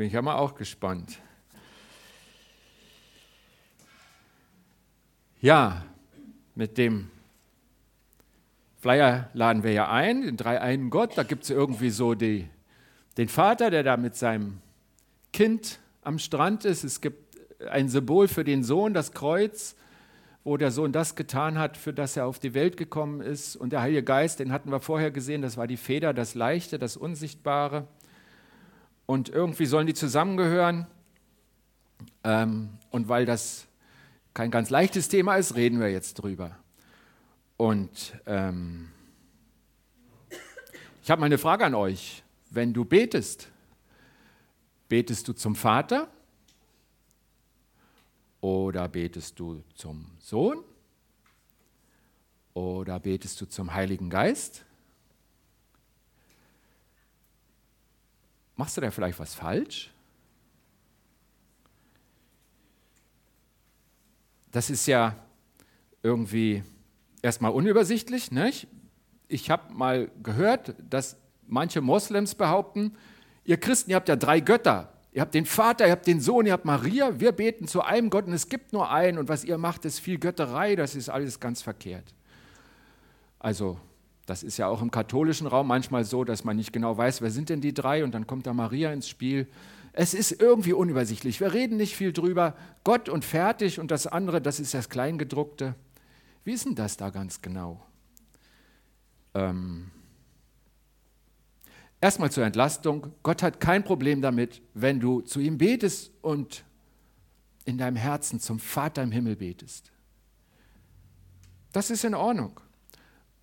bin 0.00 0.06
ich 0.06 0.14
ja 0.14 0.22
mal 0.22 0.36
auch 0.36 0.54
gespannt. 0.54 1.18
Ja, 5.42 5.84
mit 6.54 6.78
dem 6.78 7.10
Flyer 8.78 9.28
laden 9.34 9.62
wir 9.62 9.72
ja 9.72 9.90
ein, 9.90 10.22
den 10.22 10.38
drei 10.38 10.58
einen 10.58 10.88
Gott. 10.88 11.18
Da 11.18 11.22
gibt 11.22 11.42
es 11.42 11.50
irgendwie 11.50 11.90
so 11.90 12.14
die, 12.14 12.48
den 13.18 13.28
Vater, 13.28 13.68
der 13.68 13.82
da 13.82 13.98
mit 13.98 14.16
seinem 14.16 14.62
Kind 15.34 15.80
am 16.00 16.18
Strand 16.18 16.64
ist. 16.64 16.82
Es 16.82 17.02
gibt 17.02 17.36
ein 17.68 17.90
Symbol 17.90 18.26
für 18.26 18.42
den 18.42 18.64
Sohn, 18.64 18.94
das 18.94 19.12
Kreuz, 19.12 19.76
wo 20.44 20.56
der 20.56 20.70
Sohn 20.70 20.92
das 20.92 21.14
getan 21.14 21.58
hat, 21.58 21.76
für 21.76 21.92
das 21.92 22.16
er 22.16 22.24
auf 22.24 22.38
die 22.38 22.54
Welt 22.54 22.78
gekommen 22.78 23.20
ist. 23.20 23.54
Und 23.54 23.74
der 23.74 23.82
Heilige 23.82 24.04
Geist, 24.04 24.40
den 24.40 24.50
hatten 24.50 24.70
wir 24.70 24.80
vorher 24.80 25.10
gesehen, 25.10 25.42
das 25.42 25.58
war 25.58 25.66
die 25.66 25.76
Feder, 25.76 26.14
das 26.14 26.34
Leichte, 26.34 26.78
das 26.78 26.96
Unsichtbare. 26.96 27.86
Und 29.10 29.28
irgendwie 29.28 29.66
sollen 29.66 29.88
die 29.88 29.94
zusammengehören. 29.94 30.86
Ähm, 32.22 32.68
und 32.92 33.08
weil 33.08 33.26
das 33.26 33.66
kein 34.34 34.52
ganz 34.52 34.70
leichtes 34.70 35.08
Thema 35.08 35.34
ist, 35.34 35.56
reden 35.56 35.80
wir 35.80 35.90
jetzt 35.90 36.14
drüber. 36.14 36.56
Und 37.56 38.14
ähm, 38.24 38.88
ich 41.02 41.10
habe 41.10 41.18
mal 41.18 41.26
eine 41.26 41.38
Frage 41.38 41.66
an 41.66 41.74
euch. 41.74 42.22
Wenn 42.50 42.72
du 42.72 42.84
betest, 42.84 43.48
betest 44.88 45.26
du 45.26 45.32
zum 45.32 45.56
Vater 45.56 46.06
oder 48.40 48.86
betest 48.86 49.40
du 49.40 49.64
zum 49.74 50.06
Sohn 50.20 50.62
oder 52.54 53.00
betest 53.00 53.40
du 53.40 53.46
zum 53.46 53.74
Heiligen 53.74 54.08
Geist? 54.08 54.64
Machst 58.60 58.76
du 58.76 58.82
da 58.82 58.90
vielleicht 58.90 59.18
was 59.18 59.32
falsch? 59.32 59.90
Das 64.50 64.68
ist 64.68 64.84
ja 64.84 65.16
irgendwie 66.02 66.62
erstmal 67.22 67.52
unübersichtlich. 67.52 68.30
Nicht? 68.30 68.68
Ich 69.28 69.48
habe 69.48 69.72
mal 69.72 70.10
gehört, 70.22 70.74
dass 70.90 71.16
manche 71.46 71.80
Moslems 71.80 72.34
behaupten, 72.34 72.98
ihr 73.44 73.56
Christen, 73.56 73.92
ihr 73.92 73.96
habt 73.96 74.10
ja 74.10 74.16
drei 74.16 74.40
Götter. 74.40 74.92
Ihr 75.12 75.22
habt 75.22 75.32
den 75.32 75.46
Vater, 75.46 75.86
ihr 75.86 75.92
habt 75.92 76.06
den 76.06 76.20
Sohn, 76.20 76.44
ihr 76.44 76.52
habt 76.52 76.66
Maria. 76.66 77.18
Wir 77.18 77.32
beten 77.32 77.66
zu 77.66 77.80
einem 77.80 78.10
Gott 78.10 78.26
und 78.26 78.34
es 78.34 78.50
gibt 78.50 78.74
nur 78.74 78.90
einen. 78.90 79.16
Und 79.16 79.30
was 79.30 79.42
ihr 79.42 79.56
macht, 79.56 79.86
ist 79.86 80.00
viel 80.00 80.18
Götterei. 80.18 80.76
Das 80.76 80.94
ist 80.94 81.08
alles 81.08 81.40
ganz 81.40 81.62
verkehrt. 81.62 82.12
Also, 83.38 83.80
das 84.30 84.44
ist 84.44 84.58
ja 84.58 84.68
auch 84.68 84.80
im 84.80 84.92
katholischen 84.92 85.48
Raum 85.48 85.66
manchmal 85.66 86.04
so, 86.04 86.22
dass 86.22 86.44
man 86.44 86.56
nicht 86.56 86.72
genau 86.72 86.96
weiß, 86.96 87.20
wer 87.20 87.32
sind 87.32 87.48
denn 87.48 87.60
die 87.60 87.74
drei. 87.74 88.04
Und 88.04 88.12
dann 88.12 88.28
kommt 88.28 88.46
da 88.46 88.52
Maria 88.52 88.92
ins 88.92 89.08
Spiel. 89.08 89.48
Es 89.92 90.14
ist 90.14 90.40
irgendwie 90.40 90.72
unübersichtlich. 90.72 91.40
Wir 91.40 91.52
reden 91.52 91.76
nicht 91.76 91.96
viel 91.96 92.12
drüber. 92.12 92.54
Gott 92.84 93.08
und 93.08 93.24
fertig. 93.24 93.80
Und 93.80 93.90
das 93.90 94.06
andere, 94.06 94.40
das 94.40 94.60
ist 94.60 94.72
das 94.72 94.88
Kleingedruckte. 94.88 95.74
Wie 96.44 96.52
ist 96.52 96.64
denn 96.64 96.76
das 96.76 96.96
da 96.96 97.10
ganz 97.10 97.42
genau? 97.42 97.84
Ähm, 99.34 99.90
Erstmal 102.00 102.30
zur 102.30 102.44
Entlastung. 102.44 103.12
Gott 103.24 103.42
hat 103.42 103.58
kein 103.58 103.82
Problem 103.82 104.22
damit, 104.22 104.62
wenn 104.74 105.00
du 105.00 105.22
zu 105.22 105.40
ihm 105.40 105.58
betest 105.58 106.12
und 106.22 106.64
in 107.64 107.78
deinem 107.78 107.96
Herzen 107.96 108.38
zum 108.38 108.60
Vater 108.60 109.02
im 109.02 109.10
Himmel 109.10 109.34
betest. 109.34 109.90
Das 111.72 111.90
ist 111.90 112.04
in 112.04 112.14
Ordnung. 112.14 112.60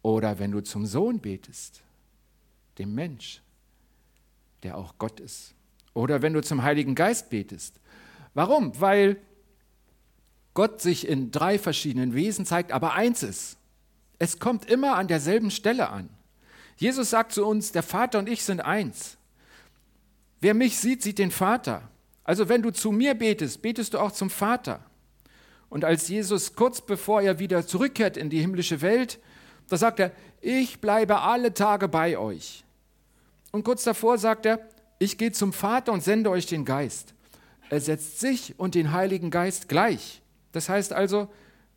Oder 0.08 0.40
wenn 0.40 0.52
du 0.52 0.62
zum 0.64 0.86
Sohn 0.86 1.20
betest, 1.20 1.82
dem 2.78 2.96
Mensch, 2.96 3.42
der 4.64 4.78
auch 4.78 4.94
Gott 5.00 5.20
ist. 5.20 5.54
Oder 5.94 6.22
wenn 6.22 6.32
du 6.32 6.42
zum 6.42 6.64
Heiligen 6.64 6.96
Geist 6.96 7.30
betest. 7.30 7.82
Warum? 8.34 8.80
Weil 8.80 9.18
Gott 10.54 10.80
sich 10.82 11.06
in 11.06 11.30
drei 11.32 11.60
verschiedenen 11.60 12.14
Wesen 12.14 12.46
zeigt, 12.46 12.72
aber 12.72 12.94
eins 12.94 13.22
ist, 13.22 13.58
es 14.18 14.40
kommt 14.40 14.64
immer 14.72 14.96
an 14.96 15.10
derselben 15.10 15.52
Stelle 15.52 15.90
an. 15.90 16.08
Jesus 16.78 17.10
sagt 17.10 17.34
zu 17.34 17.46
uns, 17.46 17.74
der 17.74 17.84
Vater 17.84 18.20
und 18.20 18.30
ich 18.30 18.44
sind 18.44 18.62
eins. 18.62 19.18
Wer 20.40 20.54
mich 20.54 20.80
sieht, 20.80 21.04
sieht 21.04 21.20
den 21.20 21.32
Vater. 21.32 21.82
Also 22.24 22.48
wenn 22.48 22.62
du 22.62 22.72
zu 22.72 22.94
mir 22.94 23.14
betest, 23.14 23.62
betest 23.62 23.94
du 23.94 24.00
auch 24.00 24.14
zum 24.14 24.30
Vater. 24.30 24.86
Und 25.68 25.84
als 25.84 26.08
Jesus 26.08 26.56
kurz 26.56 26.80
bevor 26.80 27.22
er 27.22 27.40
wieder 27.40 27.68
zurückkehrt 27.68 28.16
in 28.16 28.30
die 28.30 28.40
himmlische 28.40 28.80
Welt, 28.80 29.20
da 29.70 29.78
sagt 29.78 30.00
er, 30.00 30.12
ich 30.42 30.80
bleibe 30.80 31.22
alle 31.22 31.54
Tage 31.54 31.88
bei 31.88 32.18
euch. 32.18 32.64
Und 33.52 33.64
kurz 33.64 33.84
davor 33.84 34.18
sagt 34.18 34.46
er, 34.46 34.60
ich 35.00 35.18
gehe 35.18 35.32
zum 35.32 35.54
Vater 35.54 35.92
und 35.92 36.04
sende 36.04 36.30
euch 36.30 36.46
den 36.46 36.66
Geist. 36.66 37.14
Er 37.70 37.82
setzt 37.82 38.20
sich 38.20 38.58
und 38.58 38.76
den 38.76 38.92
Heiligen 38.92 39.30
Geist 39.30 39.68
gleich. 39.68 40.22
Das 40.52 40.70
heißt 40.70 40.94
also, 40.94 41.30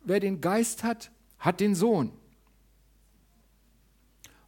wer 0.03 0.19
den 0.19 0.41
Geist 0.41 0.83
hat, 0.83 1.11
hat 1.37 1.59
den 1.59 1.75
Sohn. 1.75 2.11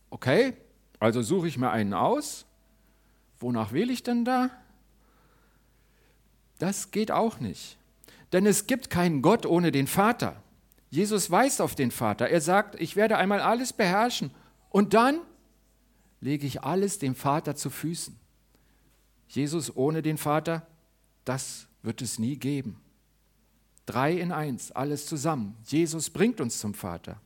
Okay, 0.09 0.53
also 0.99 1.21
suche 1.21 1.47
ich 1.47 1.57
mir 1.57 1.71
einen 1.71 1.93
aus. 1.93 2.45
Wonach 3.39 3.73
wähle 3.73 3.91
ich 3.91 4.03
denn 4.03 4.23
da? 4.25 4.49
Das 6.59 6.91
geht 6.91 7.11
auch 7.11 7.39
nicht. 7.39 7.77
Denn 8.31 8.45
es 8.45 8.67
gibt 8.67 8.89
keinen 8.89 9.21
Gott 9.21 9.45
ohne 9.45 9.71
den 9.71 9.87
Vater. 9.87 10.42
Jesus 10.93 11.31
weist 11.31 11.59
auf 11.59 11.73
den 11.73 11.89
Vater. 11.89 12.29
Er 12.29 12.39
sagt, 12.39 12.79
ich 12.79 12.95
werde 12.95 13.17
einmal 13.17 13.39
alles 13.39 13.73
beherrschen 13.73 14.29
und 14.69 14.93
dann 14.93 15.21
lege 16.21 16.45
ich 16.45 16.61
alles 16.61 16.99
dem 16.99 17.15
Vater 17.15 17.55
zu 17.55 17.71
Füßen. 17.71 18.15
Jesus 19.27 19.75
ohne 19.75 20.03
den 20.03 20.19
Vater, 20.19 20.67
das 21.25 21.65
wird 21.81 22.03
es 22.03 22.19
nie 22.19 22.37
geben. 22.37 22.79
Drei 23.87 24.13
in 24.13 24.31
eins, 24.31 24.71
alles 24.71 25.07
zusammen. 25.07 25.57
Jesus 25.65 26.11
bringt 26.11 26.39
uns 26.39 26.59
zum 26.59 26.75
Vater. 26.75 27.19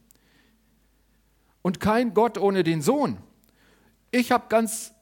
Und 1.61 1.81
kein 1.81 2.13
Gott 2.13 2.37
ohne 2.37 2.63
den 2.63 2.81
Sohn. 2.81 3.17
Ich 4.11 4.31
habe 4.31 4.45
ganz 4.47 4.93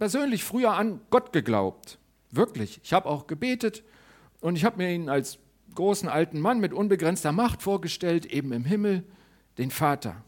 persönlich 0.00 0.42
früher 0.42 0.72
an 0.72 1.00
Gott 1.10 1.32
geglaubt. 1.32 2.00
Wirklich. 2.32 2.80
Ich 2.82 2.92
habe 2.92 3.08
auch 3.08 3.28
gebetet 3.28 3.84
und 4.40 4.56
ich 4.56 4.64
habe 4.64 4.78
mir 4.78 4.92
ihn 4.92 5.08
als 5.08 5.38
großen 5.78 6.08
alten 6.08 6.40
Mann 6.40 6.60
mit 6.60 6.72
unbegrenzter 6.72 7.32
Macht 7.32 7.62
vorgestellt, 7.62 8.26
eben 8.26 8.52
im 8.52 8.64
Himmel, 8.64 9.04
den 9.56 9.70
Vater. 9.70 10.22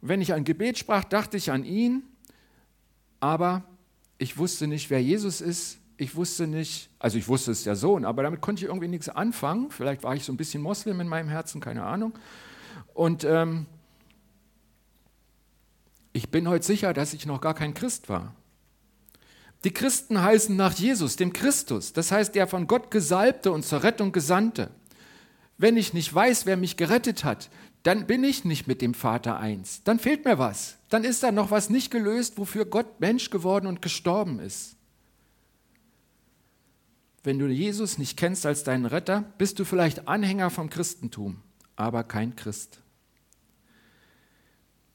Und 0.00 0.08
wenn 0.08 0.22
ich 0.22 0.32
ein 0.32 0.44
Gebet 0.44 0.78
sprach, 0.78 1.04
dachte 1.04 1.36
ich 1.36 1.50
an 1.50 1.64
ihn, 1.64 2.02
aber 3.20 3.64
ich 4.16 4.38
wusste 4.38 4.66
nicht, 4.66 4.88
wer 4.88 5.02
Jesus 5.02 5.40
ist 5.40 5.80
ich 6.00 6.16
wusste 6.16 6.46
nicht, 6.46 6.88
also 6.98 7.18
ich 7.18 7.28
wusste 7.28 7.50
es 7.50 7.58
ist 7.58 7.66
der 7.66 7.76
Sohn, 7.76 8.06
aber 8.06 8.22
damit 8.22 8.40
konnte 8.40 8.64
ich 8.64 8.68
irgendwie 8.68 8.88
nichts 8.88 9.10
anfangen. 9.10 9.70
Vielleicht 9.70 10.02
war 10.02 10.14
ich 10.14 10.24
so 10.24 10.32
ein 10.32 10.38
bisschen 10.38 10.62
Moslem 10.62 10.98
in 10.98 11.08
meinem 11.08 11.28
Herzen, 11.28 11.60
keine 11.60 11.84
Ahnung. 11.84 12.14
Und 12.94 13.22
ähm, 13.24 13.66
ich 16.14 16.30
bin 16.30 16.48
heute 16.48 16.64
sicher, 16.64 16.94
dass 16.94 17.12
ich 17.12 17.26
noch 17.26 17.42
gar 17.42 17.52
kein 17.52 17.74
Christ 17.74 18.08
war. 18.08 18.34
Die 19.64 19.72
Christen 19.72 20.22
heißen 20.22 20.56
nach 20.56 20.74
Jesus, 20.74 21.16
dem 21.16 21.32
Christus, 21.32 21.92
das 21.92 22.10
heißt 22.10 22.34
der 22.34 22.46
von 22.46 22.66
Gott 22.66 22.90
gesalbte 22.90 23.52
und 23.52 23.64
zur 23.64 23.82
Rettung 23.82 24.12
gesandte. 24.12 24.70
Wenn 25.58 25.76
ich 25.76 25.92
nicht 25.92 26.14
weiß, 26.14 26.46
wer 26.46 26.56
mich 26.56 26.78
gerettet 26.78 27.24
hat, 27.24 27.50
dann 27.82 28.06
bin 28.06 28.24
ich 28.24 28.44
nicht 28.44 28.66
mit 28.66 28.80
dem 28.80 28.94
Vater 28.94 29.38
eins. 29.38 29.82
Dann 29.84 29.98
fehlt 29.98 30.24
mir 30.24 30.38
was. 30.38 30.76
Dann 30.88 31.04
ist 31.04 31.22
da 31.22 31.32
noch 31.32 31.50
was 31.50 31.68
nicht 31.68 31.90
gelöst, 31.90 32.38
wofür 32.38 32.64
Gott 32.64 33.00
Mensch 33.00 33.30
geworden 33.30 33.66
und 33.66 33.82
gestorben 33.82 34.38
ist. 34.38 34.76
Wenn 37.22 37.38
du 37.38 37.46
Jesus 37.48 37.98
nicht 37.98 38.16
kennst 38.16 38.46
als 38.46 38.64
deinen 38.64 38.86
Retter, 38.86 39.24
bist 39.36 39.58
du 39.58 39.64
vielleicht 39.64 40.08
Anhänger 40.08 40.48
vom 40.48 40.70
Christentum, 40.70 41.42
aber 41.76 42.02
kein 42.04 42.34
Christ. 42.34 42.80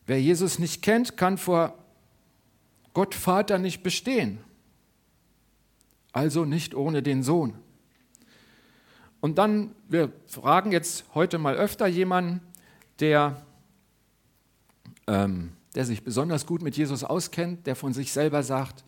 Wer 0.08 0.22
Jesus 0.22 0.58
nicht 0.58 0.82
kennt, 0.82 1.18
kann 1.18 1.38
vor 1.38 1.78
Gott 2.94 3.14
Vater 3.14 3.60
nicht 3.60 3.84
bestehen. 3.84 4.40
Also 6.16 6.46
nicht 6.46 6.74
ohne 6.76 7.04
den 7.04 7.24
Sohn. 7.24 7.56
Und 9.20 9.38
dann, 9.38 9.76
wir 9.90 10.14
fragen 10.28 10.72
jetzt 10.72 11.04
heute 11.14 11.38
mal 11.38 11.56
öfter 11.56 11.88
jemanden, 11.88 12.40
der, 13.02 13.46
ähm, 15.08 15.52
der 15.76 15.84
sich 15.84 16.06
besonders 16.06 16.46
gut 16.46 16.62
mit 16.62 16.78
Jesus 16.78 17.04
auskennt, 17.04 17.68
der 17.68 17.76
von 17.76 17.94
sich 17.94 18.14
selber 18.14 18.44
sagt, 18.44 18.86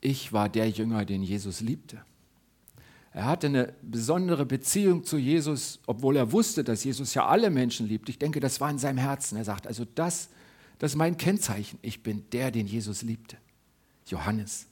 ich 0.00 0.32
war 0.32 0.48
der 0.48 0.70
Jünger, 0.70 1.04
den 1.04 1.22
Jesus 1.22 1.60
liebte. 1.60 2.02
Er 3.12 3.26
hatte 3.26 3.48
eine 3.48 3.74
besondere 3.82 4.46
Beziehung 4.46 5.04
zu 5.04 5.18
Jesus, 5.18 5.80
obwohl 5.86 6.16
er 6.16 6.32
wusste, 6.32 6.64
dass 6.64 6.82
Jesus 6.82 7.12
ja 7.12 7.26
alle 7.26 7.50
Menschen 7.50 7.86
liebt. 7.86 8.08
Ich 8.08 8.18
denke, 8.18 8.40
das 8.40 8.58
war 8.58 8.70
in 8.70 8.78
seinem 8.78 8.96
Herzen. 8.96 9.36
Er 9.36 9.44
sagt, 9.44 9.66
also 9.66 9.84
das, 9.84 10.30
das 10.78 10.92
ist 10.92 10.96
mein 10.96 11.18
Kennzeichen. 11.18 11.78
Ich 11.82 12.02
bin 12.02 12.24
der, 12.30 12.50
den 12.50 12.66
Jesus 12.66 13.02
liebte. 13.02 13.36
Johannes 14.06 14.66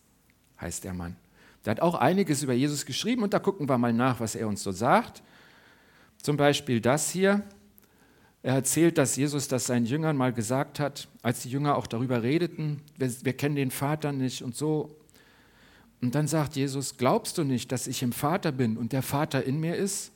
heißt 0.59 0.85
der 0.85 0.95
Mann. 0.95 1.17
Der 1.65 1.73
hat 1.73 1.81
auch 1.81 1.95
einiges 1.95 2.43
über 2.43 2.55
Jesus 2.55 2.87
geschrieben 2.87 3.23
und 3.23 3.35
da 3.35 3.39
gucken 3.39 3.69
wir 3.69 3.79
mal 3.79 3.93
nach, 3.93 4.21
was 4.21 4.35
er 4.35 4.49
uns 4.49 4.63
so 4.63 4.73
sagt. 4.73 5.23
Zum 6.23 6.37
Beispiel 6.37 6.81
das 6.81 7.11
hier. 7.11 7.43
Er 8.43 8.55
erzählt, 8.55 8.97
dass 8.97 9.17
Jesus 9.17 9.49
das 9.49 9.67
seinen 9.67 9.85
Jüngern 9.85 10.17
mal 10.17 10.33
gesagt 10.33 10.81
hat, 10.81 11.09
als 11.23 11.41
die 11.43 11.51
Jünger 11.51 11.77
auch 11.77 11.87
darüber 11.87 12.23
redeten, 12.23 12.81
wir, 12.97 13.13
wir 13.23 13.35
kennen 13.35 13.57
den 13.57 13.71
Vater 13.71 14.13
nicht 14.13 14.43
und 14.43 14.57
so. 14.57 14.97
Und 16.01 16.15
dann 16.15 16.27
sagt 16.27 16.57
Jesus, 16.57 16.97
glaubst 16.97 17.37
du 17.37 17.45
nicht, 17.45 17.71
dass 17.73 17.87
ich 17.87 18.03
im 18.03 18.13
Vater 18.13 18.53
bin 18.53 18.79
und 18.79 18.93
der 18.93 19.03
Vater 19.03 19.45
in 19.45 19.61
mir 19.61 19.77
ist? 19.77 20.13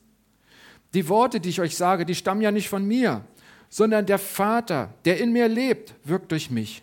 Die 0.94 1.08
Worte, 1.08 1.40
die 1.40 1.50
ich 1.50 1.60
euch 1.60 1.76
sage, 1.76 2.06
die 2.06 2.14
stammen 2.14 2.40
ja 2.40 2.50
nicht 2.50 2.70
von 2.70 2.86
mir, 2.86 3.24
sondern 3.68 4.06
der 4.06 4.18
Vater, 4.18 4.94
der 5.04 5.18
in 5.18 5.32
mir 5.32 5.48
lebt, 5.48 5.94
wirkt 6.04 6.30
durch 6.30 6.50
mich. 6.50 6.82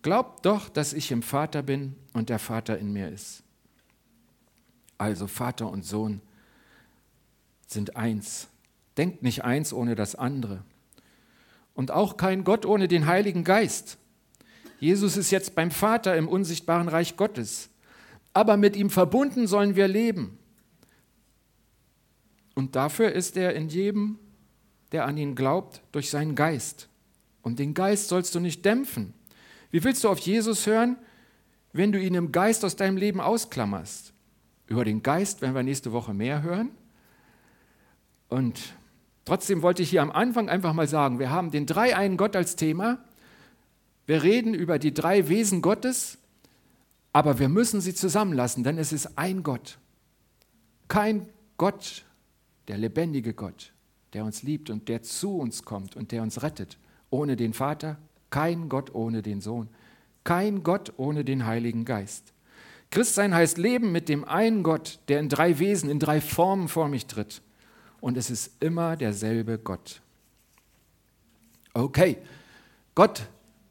Glaubt 0.00 0.44
doch, 0.46 0.68
dass 0.68 0.92
ich 0.92 1.12
im 1.12 1.22
Vater 1.22 1.62
bin 1.62 1.94
und 2.12 2.28
der 2.28 2.40
Vater 2.40 2.78
in 2.78 2.92
mir 2.92 3.08
ist. 3.08 3.41
Also 4.98 5.26
Vater 5.26 5.68
und 5.70 5.84
Sohn 5.84 6.20
sind 7.66 7.96
eins. 7.96 8.48
Denkt 8.96 9.22
nicht 9.22 9.44
eins 9.44 9.72
ohne 9.72 9.94
das 9.94 10.14
andere. 10.14 10.64
Und 11.74 11.90
auch 11.90 12.16
kein 12.16 12.44
Gott 12.44 12.66
ohne 12.66 12.88
den 12.88 13.06
Heiligen 13.06 13.44
Geist. 13.44 13.98
Jesus 14.78 15.16
ist 15.16 15.30
jetzt 15.30 15.54
beim 15.54 15.70
Vater 15.70 16.16
im 16.16 16.28
unsichtbaren 16.28 16.88
Reich 16.88 17.16
Gottes. 17.16 17.70
Aber 18.34 18.56
mit 18.56 18.76
ihm 18.76 18.90
verbunden 18.90 19.46
sollen 19.46 19.76
wir 19.76 19.88
leben. 19.88 20.38
Und 22.54 22.76
dafür 22.76 23.12
ist 23.12 23.36
er 23.36 23.54
in 23.54 23.68
jedem, 23.68 24.18
der 24.92 25.06
an 25.06 25.16
ihn 25.16 25.34
glaubt, 25.34 25.82
durch 25.92 26.10
seinen 26.10 26.34
Geist. 26.34 26.88
Und 27.42 27.58
den 27.58 27.74
Geist 27.74 28.08
sollst 28.08 28.34
du 28.34 28.40
nicht 28.40 28.64
dämpfen. 28.64 29.14
Wie 29.70 29.82
willst 29.84 30.04
du 30.04 30.08
auf 30.08 30.18
Jesus 30.18 30.66
hören, 30.66 30.96
wenn 31.72 31.92
du 31.92 32.00
ihn 32.00 32.14
im 32.14 32.30
Geist 32.30 32.64
aus 32.64 32.76
deinem 32.76 32.98
Leben 32.98 33.20
ausklammerst? 33.20 34.11
Über 34.66 34.84
den 34.84 35.02
Geist 35.02 35.42
werden 35.42 35.54
wir 35.54 35.62
nächste 35.62 35.92
Woche 35.92 36.14
mehr 36.14 36.42
hören. 36.42 36.70
Und 38.28 38.74
trotzdem 39.24 39.62
wollte 39.62 39.82
ich 39.82 39.90
hier 39.90 40.02
am 40.02 40.10
Anfang 40.10 40.48
einfach 40.48 40.72
mal 40.72 40.88
sagen, 40.88 41.18
wir 41.18 41.30
haben 41.30 41.50
den 41.50 41.66
dreieinen 41.66 42.16
Gott 42.16 42.34
als 42.34 42.56
Thema. 42.56 42.98
Wir 44.06 44.22
reden 44.22 44.54
über 44.54 44.78
die 44.78 44.94
drei 44.94 45.28
Wesen 45.28 45.62
Gottes, 45.62 46.18
aber 47.12 47.38
wir 47.38 47.48
müssen 47.48 47.80
sie 47.80 47.94
zusammenlassen, 47.94 48.64
denn 48.64 48.78
es 48.78 48.92
ist 48.92 49.18
ein 49.18 49.42
Gott. 49.42 49.78
Kein 50.88 51.28
Gott, 51.56 52.04
der 52.68 52.78
lebendige 52.78 53.34
Gott, 53.34 53.72
der 54.14 54.24
uns 54.24 54.42
liebt 54.42 54.70
und 54.70 54.88
der 54.88 55.02
zu 55.02 55.38
uns 55.38 55.64
kommt 55.64 55.94
und 55.94 56.10
der 56.12 56.22
uns 56.22 56.42
rettet, 56.42 56.78
ohne 57.10 57.36
den 57.36 57.52
Vater, 57.52 57.98
kein 58.30 58.68
Gott 58.68 58.94
ohne 58.94 59.22
den 59.22 59.40
Sohn, 59.40 59.68
kein 60.24 60.62
Gott 60.62 60.94
ohne 60.96 61.24
den 61.24 61.46
Heiligen 61.46 61.84
Geist. 61.84 62.32
Christsein 62.92 63.34
heißt 63.34 63.56
Leben 63.56 63.90
mit 63.90 64.10
dem 64.10 64.24
einen 64.24 64.62
Gott, 64.62 65.00
der 65.08 65.18
in 65.18 65.30
drei 65.30 65.58
Wesen, 65.58 65.88
in 65.88 65.98
drei 65.98 66.20
Formen 66.20 66.68
vor 66.68 66.88
mich 66.88 67.06
tritt. 67.06 67.40
Und 68.00 68.18
es 68.18 68.30
ist 68.30 68.52
immer 68.60 68.96
derselbe 68.96 69.58
Gott. 69.58 70.02
Okay, 71.72 72.18
Gott, 72.94 73.22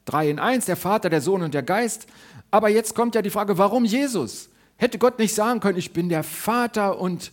drei 0.05 0.27
in 0.27 0.39
eins, 0.39 0.65
der 0.65 0.75
Vater, 0.75 1.09
der 1.09 1.21
Sohn 1.21 1.43
und 1.43 1.53
der 1.53 1.61
Geist. 1.61 2.07
Aber 2.49 2.69
jetzt 2.69 2.95
kommt 2.95 3.13
ja 3.13 3.21
die 3.21 3.29
Frage, 3.29 3.59
warum 3.59 3.85
Jesus? 3.85 4.49
Hätte 4.75 4.97
Gott 4.97 5.19
nicht 5.19 5.35
sagen 5.35 5.59
können, 5.59 5.77
ich 5.77 5.93
bin 5.93 6.09
der 6.09 6.23
Vater 6.23 6.99
und, 6.99 7.31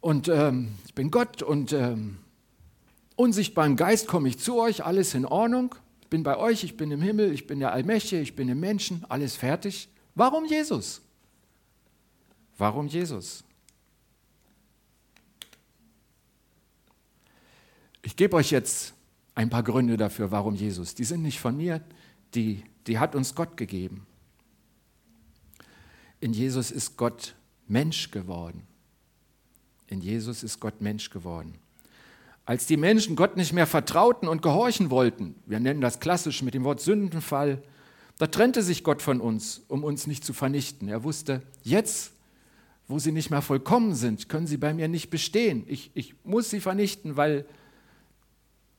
und 0.00 0.28
ähm, 0.28 0.68
ich 0.86 0.94
bin 0.94 1.10
Gott 1.10 1.42
und 1.42 1.72
ähm, 1.72 2.18
unsichtbaren 3.16 3.74
Geist 3.74 4.06
komme 4.06 4.28
ich 4.28 4.38
zu 4.38 4.60
euch, 4.60 4.84
alles 4.84 5.14
in 5.14 5.26
Ordnung? 5.26 5.74
Ich 6.02 6.08
bin 6.08 6.22
bei 6.22 6.36
euch, 6.36 6.62
ich 6.62 6.76
bin 6.76 6.92
im 6.92 7.02
Himmel, 7.02 7.32
ich 7.32 7.48
bin 7.48 7.58
der 7.58 7.72
Allmächtige, 7.72 8.22
ich 8.22 8.36
bin 8.36 8.48
im 8.48 8.60
Menschen, 8.60 9.04
alles 9.08 9.34
fertig. 9.34 9.88
Warum 10.16 10.46
Jesus? 10.46 11.02
Warum 12.56 12.88
Jesus? 12.88 13.44
Ich 18.00 18.16
gebe 18.16 18.34
euch 18.36 18.50
jetzt 18.50 18.94
ein 19.34 19.50
paar 19.50 19.62
Gründe 19.62 19.98
dafür, 19.98 20.30
warum 20.30 20.54
Jesus. 20.54 20.94
Die 20.94 21.04
sind 21.04 21.22
nicht 21.22 21.38
von 21.38 21.56
mir, 21.56 21.82
die, 22.34 22.64
die 22.86 22.98
hat 22.98 23.14
uns 23.14 23.34
Gott 23.34 23.58
gegeben. 23.58 24.06
In 26.20 26.32
Jesus 26.32 26.70
ist 26.70 26.96
Gott 26.96 27.34
Mensch 27.68 28.10
geworden. 28.10 28.66
In 29.86 30.00
Jesus 30.00 30.42
ist 30.42 30.60
Gott 30.60 30.80
Mensch 30.80 31.10
geworden. 31.10 31.58
Als 32.46 32.66
die 32.66 32.78
Menschen 32.78 33.16
Gott 33.16 33.36
nicht 33.36 33.52
mehr 33.52 33.66
vertrauten 33.66 34.28
und 34.28 34.40
gehorchen 34.40 34.88
wollten, 34.88 35.34
wir 35.44 35.60
nennen 35.60 35.82
das 35.82 36.00
klassisch 36.00 36.40
mit 36.40 36.54
dem 36.54 36.64
Wort 36.64 36.80
Sündenfall, 36.80 37.62
da 38.18 38.26
trennte 38.26 38.62
sich 38.62 38.82
Gott 38.82 39.02
von 39.02 39.20
uns, 39.20 39.62
um 39.68 39.84
uns 39.84 40.06
nicht 40.06 40.24
zu 40.24 40.32
vernichten. 40.32 40.88
Er 40.88 41.04
wusste, 41.04 41.42
jetzt, 41.62 42.12
wo 42.88 42.98
sie 42.98 43.12
nicht 43.12 43.30
mehr 43.30 43.42
vollkommen 43.42 43.94
sind, 43.94 44.28
können 44.28 44.46
sie 44.46 44.56
bei 44.56 44.72
mir 44.72 44.88
nicht 44.88 45.10
bestehen. 45.10 45.64
Ich, 45.66 45.90
ich 45.94 46.14
muss 46.24 46.48
sie 46.48 46.60
vernichten, 46.60 47.16
weil 47.16 47.44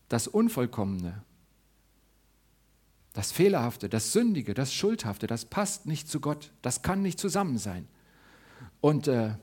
das 0.09 0.27
Unvollkommene, 0.27 1.21
das 3.13 3.31
Fehlerhafte, 3.31 3.89
das 3.89 4.11
Sündige, 4.11 4.53
das 4.53 4.73
Schuldhafte, 4.73 5.27
das 5.27 5.45
passt 5.45 5.85
nicht 5.85 6.09
zu 6.09 6.19
Gott. 6.19 6.51
Das 6.61 6.81
kann 6.81 7.01
nicht 7.01 7.19
zusammen 7.19 7.57
sein. 7.57 7.87
Und 8.81 9.07
äh, 9.07 9.35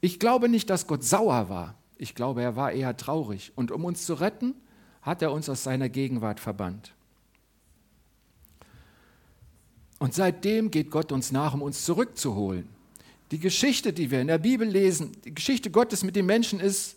ich 0.00 0.18
glaube 0.18 0.48
nicht, 0.48 0.68
dass 0.70 0.86
Gott 0.86 1.04
sauer 1.04 1.48
war. 1.48 1.74
Ich 1.96 2.14
glaube, 2.14 2.42
er 2.42 2.56
war 2.56 2.72
eher 2.72 2.96
traurig. 2.96 3.52
Und 3.54 3.70
um 3.70 3.84
uns 3.84 4.04
zu 4.04 4.14
retten, 4.14 4.54
hat 5.02 5.22
er 5.22 5.32
uns 5.32 5.48
aus 5.48 5.62
seiner 5.62 5.88
Gegenwart 5.88 6.40
verbannt. 6.40 6.95
Und 9.98 10.14
seitdem 10.14 10.70
geht 10.70 10.90
Gott 10.90 11.12
uns 11.12 11.32
nach, 11.32 11.54
um 11.54 11.62
uns 11.62 11.84
zurückzuholen. 11.84 12.68
Die 13.30 13.38
Geschichte, 13.38 13.92
die 13.92 14.10
wir 14.10 14.20
in 14.20 14.28
der 14.28 14.38
Bibel 14.38 14.68
lesen, 14.68 15.12
die 15.24 15.34
Geschichte 15.34 15.70
Gottes 15.70 16.04
mit 16.04 16.16
den 16.16 16.26
Menschen 16.26 16.60
ist, 16.60 16.96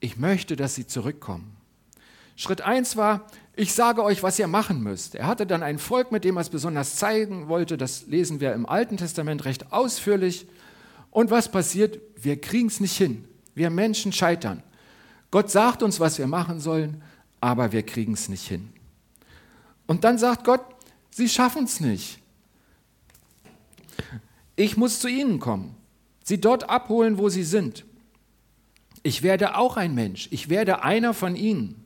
ich 0.00 0.16
möchte, 0.16 0.56
dass 0.56 0.74
sie 0.74 0.86
zurückkommen. 0.86 1.56
Schritt 2.36 2.60
1 2.60 2.96
war, 2.96 3.26
ich 3.56 3.72
sage 3.74 4.04
euch, 4.04 4.22
was 4.22 4.38
ihr 4.38 4.46
machen 4.46 4.80
müsst. 4.82 5.16
Er 5.16 5.26
hatte 5.26 5.44
dann 5.44 5.64
ein 5.64 5.78
Volk, 5.78 6.12
mit 6.12 6.24
dem 6.24 6.36
er 6.36 6.42
es 6.42 6.50
besonders 6.50 6.96
zeigen 6.96 7.48
wollte. 7.48 7.76
Das 7.76 8.06
lesen 8.06 8.38
wir 8.38 8.52
im 8.52 8.66
Alten 8.66 8.96
Testament 8.96 9.44
recht 9.44 9.72
ausführlich. 9.72 10.46
Und 11.10 11.30
was 11.30 11.50
passiert? 11.50 11.98
Wir 12.14 12.40
kriegen 12.40 12.68
es 12.68 12.78
nicht 12.78 12.96
hin. 12.96 13.24
Wir 13.54 13.70
Menschen 13.70 14.12
scheitern. 14.12 14.62
Gott 15.32 15.50
sagt 15.50 15.82
uns, 15.82 15.98
was 15.98 16.18
wir 16.18 16.28
machen 16.28 16.60
sollen, 16.60 17.02
aber 17.40 17.72
wir 17.72 17.82
kriegen 17.82 18.12
es 18.12 18.28
nicht 18.28 18.46
hin. 18.46 18.72
Und 19.88 20.04
dann 20.04 20.18
sagt 20.18 20.44
Gott, 20.44 20.64
sie 21.18 21.28
schaffen 21.28 21.64
es 21.64 21.80
nicht. 21.80 22.18
Ich 24.56 24.76
muss 24.76 25.00
zu 25.00 25.08
ihnen 25.08 25.38
kommen, 25.38 25.76
sie 26.24 26.40
dort 26.40 26.70
abholen, 26.70 27.18
wo 27.18 27.28
sie 27.28 27.44
sind. 27.44 27.84
Ich 29.02 29.22
werde 29.22 29.56
auch 29.56 29.76
ein 29.76 29.94
Mensch, 29.94 30.28
ich 30.30 30.48
werde 30.48 30.82
einer 30.82 31.14
von 31.14 31.36
ihnen. 31.36 31.84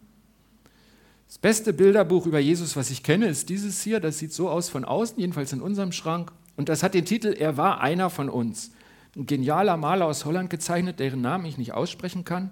Das 1.27 1.39
beste 1.39 1.73
Bilderbuch 1.73 2.27
über 2.27 2.39
Jesus, 2.39 2.77
was 2.77 2.91
ich 2.91 3.03
kenne, 3.03 3.27
ist 3.27 3.49
dieses 3.49 3.83
hier. 3.83 4.01
Das 4.01 4.19
sieht 4.19 4.35
so 4.35 4.51
aus 4.51 4.69
von 4.69 4.85
außen, 4.85 5.19
jedenfalls 5.19 5.53
in 5.55 5.63
unserem 5.63 5.93
Schrank. 5.93 6.31
Und 6.57 6.69
das 6.69 6.83
hat 6.83 6.93
den 6.93 7.07
Titel 7.07 7.29
Er 7.29 7.57
war 7.57 7.81
einer 7.81 8.11
von 8.11 8.29
uns 8.29 8.71
ein 9.17 9.27
genialer 9.27 9.79
Maler 9.79 10.07
aus 10.07 10.27
Holland 10.27 10.51
gezeichnet, 10.51 11.01
deren 11.01 11.23
Namen 11.23 11.47
ich 11.47 11.57
nicht 11.57 11.73
aussprechen 11.73 12.25
kann. 12.25 12.51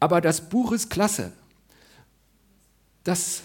Aber 0.00 0.20
das 0.20 0.48
Buch 0.48 0.72
ist 0.72 0.88
klasse. 0.88 1.32
Das, 3.02 3.42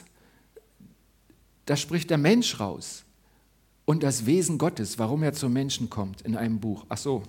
das 1.70 1.80
spricht 1.80 2.10
der 2.10 2.18
Mensch 2.18 2.60
raus 2.60 3.04
und 3.86 4.02
das 4.02 4.26
Wesen 4.26 4.58
Gottes, 4.58 4.98
warum 4.98 5.22
er 5.22 5.34
zum 5.34 5.54
Menschen 5.54 5.88
kommt 5.88 6.22
in 6.22 6.36
einem 6.36 6.60
Buch. 6.60 6.84
Ach 6.90 6.98
so, 6.98 7.22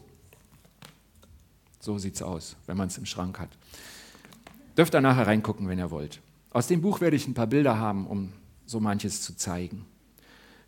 so 1.78 1.98
sieht 1.98 2.14
es 2.14 2.22
aus, 2.22 2.56
wenn 2.64 2.78
man 2.78 2.88
es 2.88 2.96
im 2.96 3.04
Schrank 3.04 3.38
hat. 3.38 3.50
Dürft 4.78 4.94
ihr 4.94 5.02
nachher 5.02 5.26
reingucken, 5.26 5.68
wenn 5.68 5.78
ihr 5.78 5.90
wollt. 5.90 6.22
Aus 6.52 6.68
dem 6.68 6.80
Buch 6.80 7.02
werde 7.02 7.16
ich 7.16 7.28
ein 7.28 7.34
paar 7.34 7.48
Bilder 7.48 7.78
haben, 7.78 8.06
um 8.06 8.32
so 8.64 8.80
manches 8.80 9.20
zu 9.20 9.36
zeigen. 9.36 9.84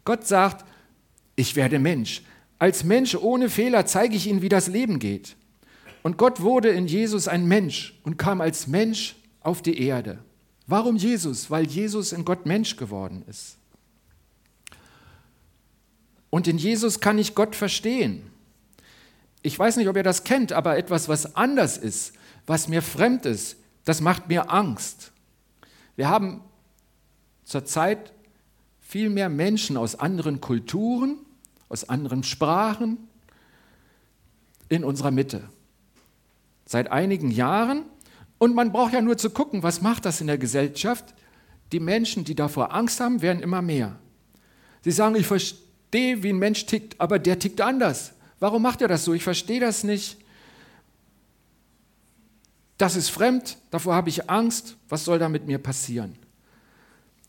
Gott 0.05 0.26
sagt, 0.26 0.67
ich 1.35 1.57
werde 1.57 1.79
Mensch. 1.79 2.21
Als 2.59 2.85
Mensch 2.85 3.14
ohne 3.14 3.49
Fehler 3.49 3.87
zeige 3.87 4.17
ich 4.17 4.26
ihnen, 4.26 4.43
wie 4.43 4.50
das 4.50 4.67
Leben 4.69 4.99
geht. 4.99 5.35
Und 6.02 6.19
Gott 6.19 6.43
wurde 6.43 6.69
in 6.69 6.87
Jesus 6.87 7.26
ein 7.26 7.47
Mensch 7.47 7.99
und 8.02 8.19
kam 8.19 8.43
als 8.43 8.67
Mensch 8.67 9.17
auf 9.41 9.62
die 9.62 9.81
Erde. 9.81 10.19
Warum 10.67 10.97
Jesus? 10.97 11.50
Weil 11.50 11.67
Jesus 11.67 12.12
in 12.12 12.26
Gott 12.26 12.45
Mensch 12.45 12.76
geworden 12.76 13.25
ist. 13.26 13.57
Und 16.32 16.48
in 16.48 16.56
Jesus 16.56 17.00
kann 17.00 17.18
ich 17.18 17.34
Gott 17.34 17.54
verstehen. 17.54 18.22
Ich 19.42 19.58
weiß 19.58 19.76
nicht, 19.76 19.88
ob 19.88 19.96
ihr 19.96 20.02
das 20.02 20.24
kennt, 20.24 20.54
aber 20.54 20.78
etwas, 20.78 21.06
was 21.06 21.36
anders 21.36 21.76
ist, 21.76 22.14
was 22.46 22.68
mir 22.68 22.80
fremd 22.80 23.26
ist, 23.26 23.58
das 23.84 24.00
macht 24.00 24.28
mir 24.28 24.50
Angst. 24.50 25.12
Wir 25.94 26.08
haben 26.08 26.40
zurzeit 27.44 28.14
viel 28.80 29.10
mehr 29.10 29.28
Menschen 29.28 29.76
aus 29.76 29.94
anderen 29.94 30.40
Kulturen, 30.40 31.18
aus 31.68 31.86
anderen 31.90 32.22
Sprachen 32.22 32.96
in 34.70 34.84
unserer 34.84 35.10
Mitte. 35.10 35.50
Seit 36.64 36.90
einigen 36.90 37.30
Jahren. 37.30 37.84
Und 38.38 38.54
man 38.54 38.72
braucht 38.72 38.94
ja 38.94 39.02
nur 39.02 39.18
zu 39.18 39.28
gucken, 39.28 39.62
was 39.62 39.82
macht 39.82 40.06
das 40.06 40.22
in 40.22 40.28
der 40.28 40.38
Gesellschaft. 40.38 41.12
Die 41.72 41.80
Menschen, 41.80 42.24
die 42.24 42.34
davor 42.34 42.72
Angst 42.72 43.00
haben, 43.00 43.20
werden 43.20 43.42
immer 43.42 43.60
mehr. 43.60 43.98
Sie 44.80 44.92
sagen, 44.92 45.14
ich 45.14 45.26
verstehe, 45.26 45.60
wie 45.92 46.28
ein 46.30 46.38
Mensch 46.38 46.66
tickt, 46.66 47.00
aber 47.00 47.18
der 47.18 47.38
tickt 47.38 47.61
anders. 47.61 48.12
Warum 48.40 48.62
macht 48.62 48.80
er 48.80 48.88
das 48.88 49.04
so? 49.04 49.12
Ich 49.12 49.22
verstehe 49.22 49.61
das 49.61 49.84
nicht. 49.84 50.18
Das 52.78 52.96
ist 52.96 53.11
fremd, 53.11 53.58
davor 53.70 53.94
habe 53.94 54.08
ich 54.08 54.28
Angst. 54.28 54.76
Was 54.88 55.04
soll 55.04 55.18
da 55.18 55.28
mit 55.28 55.46
mir 55.46 55.58
passieren? 55.58 56.16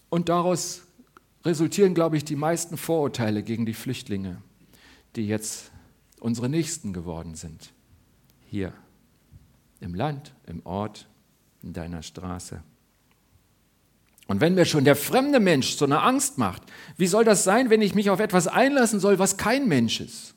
Und 0.10 0.30
daraus 0.30 0.82
resultieren, 1.46 1.94
glaube 1.94 2.18
ich, 2.18 2.26
die 2.26 2.36
meisten 2.36 2.78
Vorurteile 2.78 3.44
gegen 3.44 3.66
die 3.66 3.74
Flüchtlinge. 3.74 4.42
die 5.16 5.28
jetzt 5.28 5.72
unsere 6.20 6.50
Nächsten 6.50 6.94
geworden 6.94 7.36
sind. 7.36 7.72
Hier 8.50 8.74
im 9.80 9.94
Land, 9.94 10.34
im 10.48 10.66
Ort, 10.66 11.08
in 11.62 11.74
deiner 11.74 12.02
Straße. 12.02 12.64
Und 14.28 14.40
wenn 14.40 14.56
mir 14.56 14.66
schon 14.66 14.86
der 14.86 14.96
fremde 14.96 15.40
Mensch 15.40 15.76
so 15.76 15.86
eine 15.86 16.02
Angst 16.02 16.38
macht, 16.38 16.64
wie 16.98 17.08
soll 17.08 17.26
das 17.26 17.44
sein, 17.44 17.70
wenn 17.70 17.82
ich 17.82 17.94
mich 17.94 18.10
auf 18.10 18.20
etwas 18.20 18.48
einlassen 18.48 19.00
soll, 19.00 19.20
was 19.20 19.38
kein 19.38 19.68
Mensch 19.68 20.00
ist? 20.00 20.34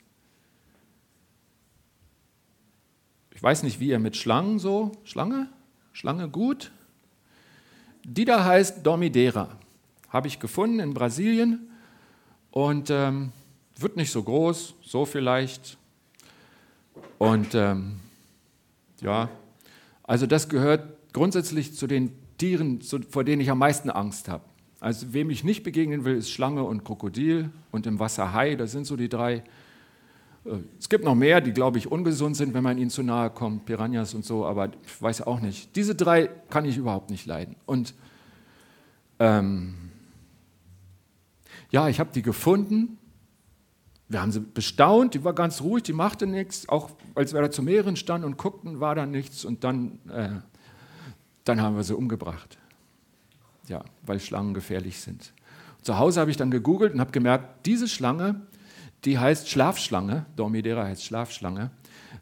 Ich 3.34 3.42
weiß 3.42 3.62
nicht, 3.62 3.80
wie 3.80 3.88
ihr 3.88 3.98
mit 3.98 4.16
Schlangen 4.16 4.58
so, 4.58 4.92
Schlange? 5.04 5.48
Schlange 5.92 6.28
gut? 6.28 6.72
Die 8.02 8.24
da 8.24 8.44
heißt 8.44 8.84
Dormidera. 8.84 9.58
Habe 10.08 10.28
ich 10.28 10.40
gefunden 10.40 10.80
in 10.80 10.94
Brasilien 10.94 11.70
und 12.50 12.90
ähm, 12.90 13.32
wird 13.78 13.96
nicht 13.96 14.10
so 14.10 14.22
groß, 14.22 14.74
so 14.82 15.04
vielleicht. 15.04 15.76
Und 17.18 17.54
ähm, 17.54 18.00
ja, 19.00 19.28
also 20.02 20.26
das 20.26 20.48
gehört 20.48 21.12
grundsätzlich 21.12 21.74
zu 21.74 21.86
den 21.86 22.12
Tieren, 22.38 22.80
vor 23.08 23.24
denen 23.24 23.40
ich 23.40 23.50
am 23.50 23.58
meisten 23.58 23.90
Angst 23.90 24.28
habe. 24.28 24.44
Also 24.80 25.12
wem 25.12 25.30
ich 25.30 25.42
nicht 25.42 25.62
begegnen 25.62 26.04
will, 26.04 26.16
ist 26.16 26.30
Schlange 26.30 26.62
und 26.62 26.84
Krokodil 26.84 27.50
und 27.72 27.86
im 27.86 27.98
Wasser 27.98 28.32
Hai. 28.32 28.56
Das 28.56 28.72
sind 28.72 28.86
so 28.86 28.96
die 28.96 29.08
drei. 29.08 29.42
Äh, 30.44 30.58
es 30.78 30.88
gibt 30.88 31.04
noch 31.04 31.14
mehr, 31.14 31.40
die, 31.40 31.52
glaube 31.52 31.78
ich, 31.78 31.90
ungesund 31.90 32.36
sind, 32.36 32.54
wenn 32.54 32.62
man 32.62 32.78
ihnen 32.78 32.90
zu 32.90 33.02
nahe 33.02 33.30
kommt, 33.30 33.64
Piranhas 33.64 34.14
und 34.14 34.24
so, 34.24 34.44
aber 34.44 34.70
ich 34.84 35.02
weiß 35.02 35.22
auch 35.22 35.40
nicht. 35.40 35.74
Diese 35.76 35.94
drei 35.94 36.28
kann 36.50 36.64
ich 36.64 36.76
überhaupt 36.76 37.10
nicht 37.10 37.26
leiden. 37.26 37.56
Und 37.64 37.94
ähm, 39.18 39.74
ja, 41.70 41.88
ich 41.88 41.98
habe 41.98 42.10
die 42.14 42.22
gefunden. 42.22 42.98
Wir 44.08 44.22
haben 44.22 44.30
sie 44.30 44.40
bestaunt, 44.40 45.14
die 45.14 45.24
war 45.24 45.32
ganz 45.32 45.62
ruhig, 45.62 45.82
die 45.82 45.92
machte 45.92 46.26
nichts. 46.26 46.68
Auch 46.68 46.90
als 47.14 47.34
wir 47.34 47.40
da 47.40 47.50
zu 47.50 47.62
mehreren 47.62 47.96
standen 47.96 48.24
und 48.24 48.36
guckten, 48.36 48.78
war 48.78 48.94
da 48.94 49.04
nichts. 49.04 49.44
Und 49.44 49.64
dann 49.64 49.98
äh, 50.10 50.28
dann 51.46 51.62
haben 51.62 51.76
wir 51.76 51.84
sie 51.84 51.96
umgebracht. 51.96 52.58
Ja, 53.68 53.84
weil 54.04 54.20
Schlangen 54.20 54.52
gefährlich 54.52 55.00
sind. 55.00 55.32
Zu 55.82 55.98
Hause 55.98 56.20
habe 56.20 56.30
ich 56.30 56.36
dann 56.36 56.50
gegoogelt 56.50 56.92
und 56.92 57.00
habe 57.00 57.12
gemerkt, 57.12 57.66
diese 57.66 57.88
Schlange, 57.88 58.42
die 59.04 59.18
heißt 59.18 59.48
Schlafschlange, 59.48 60.26
Dormidera 60.34 60.84
heißt 60.84 61.04
Schlafschlange, 61.04 61.70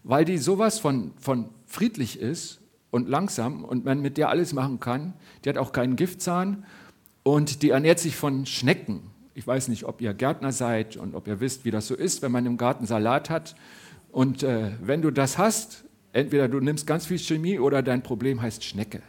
weil 0.03 0.27
die 0.27 0.39
sowas 0.39 0.79
von, 0.79 1.13
von 1.19 1.49
friedlich 1.67 2.21
ist 2.21 2.61
und 2.91 3.09
langsam 3.09 3.65
und 3.65 3.87
man 3.87 4.01
mit 4.01 4.19
der 4.19 4.29
alles 4.29 4.53
machen 4.53 4.81
kann. 4.81 5.15
Die 5.45 5.49
hat 5.49 5.57
auch 5.57 5.73
keinen 5.73 5.97
Giftzahn 5.97 6.65
und 7.23 7.63
die 7.63 7.71
ernährt 7.71 8.01
sich 8.01 8.17
von 8.17 8.45
Schnecken. 8.45 9.11
Ich 9.35 9.47
weiß 9.47 9.69
nicht, 9.69 9.85
ob 9.85 10.03
ihr 10.03 10.13
Gärtner 10.13 10.53
seid 10.53 10.99
und 10.99 11.15
ob 11.15 11.27
ihr 11.27 11.41
wisst, 11.41 11.65
wie 11.65 11.71
das 11.71 11.87
so 11.87 11.95
ist, 11.95 12.21
wenn 12.21 12.31
man 12.31 12.45
im 12.45 12.59
Garten 12.59 12.85
Salat 12.85 13.31
hat. 13.31 13.57
Und 14.13 14.43
äh, 14.43 14.73
wenn 14.83 15.01
du 15.01 15.11
das 15.11 15.39
hast, 15.39 15.85
entweder 16.13 16.49
du 16.49 16.61
nimmst 16.61 16.87
ganz 16.87 17.07
viel 17.07 17.19
Chemie 17.19 17.59
oder 17.59 17.83
dein 17.83 18.03
Problem 18.03 18.43
heißt 18.43 18.63
Schnecke 18.63 19.01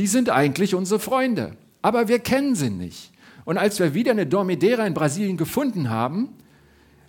die 0.00 0.06
sind 0.06 0.30
eigentlich 0.30 0.74
unsere 0.74 0.98
Freunde, 0.98 1.58
aber 1.82 2.08
wir 2.08 2.20
kennen 2.20 2.54
sie 2.54 2.70
nicht. 2.70 3.12
Und 3.44 3.58
als 3.58 3.78
wir 3.80 3.92
wieder 3.92 4.12
eine 4.12 4.24
Dormidera 4.24 4.86
in 4.86 4.94
Brasilien 4.94 5.36
gefunden 5.36 5.90
haben, 5.90 6.30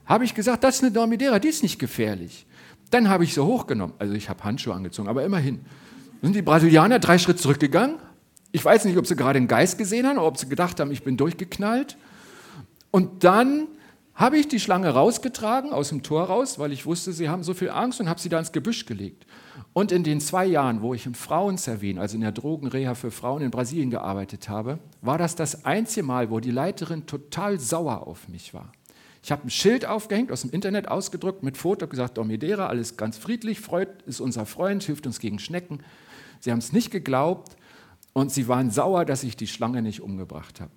habe 0.05 0.25
ich 0.25 0.35
gesagt, 0.35 0.65
das 0.65 0.75
ist 0.75 0.83
eine 0.83 0.91
Dormidera, 0.91 1.39
die 1.39 1.47
ist 1.47 1.63
nicht 1.63 1.79
gefährlich. 1.79 2.45
Dann 2.89 3.07
habe 3.07 3.23
ich 3.23 3.33
sie 3.33 3.41
hochgenommen, 3.41 3.95
also 3.97 4.13
ich 4.13 4.27
habe 4.27 4.43
Handschuhe 4.43 4.73
angezogen, 4.73 5.07
aber 5.07 5.23
immerhin. 5.23 5.61
Sind 6.21 6.35
die 6.35 6.41
Brasilianer 6.41 6.99
drei 6.99 7.17
Schritt 7.17 7.39
zurückgegangen? 7.39 7.95
Ich 8.51 8.65
weiß 8.65 8.83
nicht, 8.83 8.97
ob 8.97 9.07
sie 9.07 9.15
gerade 9.15 9.37
einen 9.37 9.47
Geist 9.47 9.77
gesehen 9.77 10.05
haben 10.05 10.17
oder 10.17 10.27
ob 10.27 10.37
sie 10.37 10.49
gedacht 10.49 10.77
haben, 10.81 10.91
ich 10.91 11.01
bin 11.01 11.15
durchgeknallt. 11.15 11.95
Und 12.91 13.23
dann 13.23 13.67
habe 14.15 14.37
ich 14.37 14.47
die 14.47 14.59
Schlange 14.59 14.89
rausgetragen 14.89 15.71
aus 15.71 15.89
dem 15.89 16.03
Tor 16.03 16.25
raus, 16.25 16.59
weil 16.59 16.71
ich 16.71 16.85
wusste, 16.85 17.13
sie 17.13 17.29
haben 17.29 17.43
so 17.43 17.53
viel 17.53 17.69
Angst 17.69 17.99
und 17.99 18.09
habe 18.09 18.19
sie 18.19 18.29
da 18.29 18.39
ins 18.39 18.51
Gebüsch 18.51 18.85
gelegt. 18.85 19.25
Und 19.73 19.91
in 19.91 20.03
den 20.03 20.19
zwei 20.19 20.45
Jahren, 20.45 20.81
wo 20.81 20.93
ich 20.93 21.05
im 21.05 21.13
Frauenservin, 21.13 21.97
also 21.97 22.15
in 22.15 22.21
der 22.21 22.31
Drogenreha 22.33 22.93
für 22.93 23.11
Frauen 23.11 23.41
in 23.41 23.51
Brasilien 23.51 23.89
gearbeitet 23.89 24.49
habe, 24.49 24.79
war 25.01 25.17
das 25.17 25.35
das 25.35 25.65
einzige 25.65 26.05
Mal, 26.05 26.29
wo 26.29 26.39
die 26.39 26.51
Leiterin 26.51 27.05
total 27.05 27.59
sauer 27.59 28.05
auf 28.05 28.27
mich 28.27 28.53
war. 28.53 28.71
Ich 29.23 29.31
habe 29.31 29.47
ein 29.47 29.49
Schild 29.49 29.85
aufgehängt, 29.85 30.31
aus 30.31 30.41
dem 30.41 30.51
Internet 30.51 30.87
ausgedrückt, 30.87 31.43
mit 31.43 31.57
Foto 31.57 31.87
gesagt, 31.87 32.17
Dormidera, 32.17 32.67
alles 32.67 32.97
ganz 32.97 33.17
friedlich, 33.17 33.59
Freud 33.61 33.89
ist 34.07 34.19
unser 34.19 34.45
Freund, 34.45 34.83
hilft 34.83 35.05
uns 35.05 35.19
gegen 35.19 35.39
Schnecken. 35.39 35.83
Sie 36.39 36.51
haben 36.51 36.59
es 36.59 36.73
nicht 36.73 36.89
geglaubt 36.89 37.55
und 38.13 38.31
sie 38.31 38.47
waren 38.47 38.71
sauer, 38.71 39.05
dass 39.05 39.23
ich 39.23 39.37
die 39.37 39.47
Schlange 39.47 39.81
nicht 39.83 40.01
umgebracht 40.01 40.59
habe. 40.59 40.71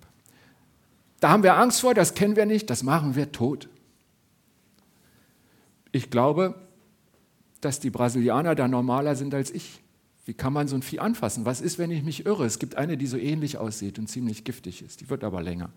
Da 1.19 1.29
haben 1.29 1.43
wir 1.43 1.55
Angst 1.55 1.81
vor, 1.81 1.93
das 1.93 2.13
kennen 2.13 2.35
wir 2.35 2.45
nicht, 2.45 2.69
das 2.69 2.83
machen 2.83 3.15
wir 3.15 3.31
tot. 3.31 3.69
Ich 5.91 6.09
glaube, 6.09 6.55
dass 7.61 7.79
die 7.79 7.89
Brasilianer 7.89 8.53
da 8.53 8.67
normaler 8.67 9.15
sind 9.15 9.33
als 9.33 9.49
ich. 9.51 9.81
Wie 10.25 10.33
kann 10.33 10.53
man 10.53 10.67
so 10.67 10.75
ein 10.75 10.81
Vieh 10.81 10.99
anfassen? 10.99 11.45
Was 11.45 11.61
ist, 11.61 11.77
wenn 11.77 11.91
ich 11.91 12.03
mich 12.03 12.25
irre? 12.25 12.45
Es 12.45 12.59
gibt 12.59 12.75
eine, 12.75 12.97
die 12.97 13.07
so 13.07 13.17
ähnlich 13.17 13.57
aussieht 13.57 13.99
und 13.99 14.07
ziemlich 14.07 14.43
giftig 14.43 14.81
ist. 14.81 15.01
Die 15.01 15.09
wird 15.09 15.23
aber 15.23 15.41
länger. 15.41 15.69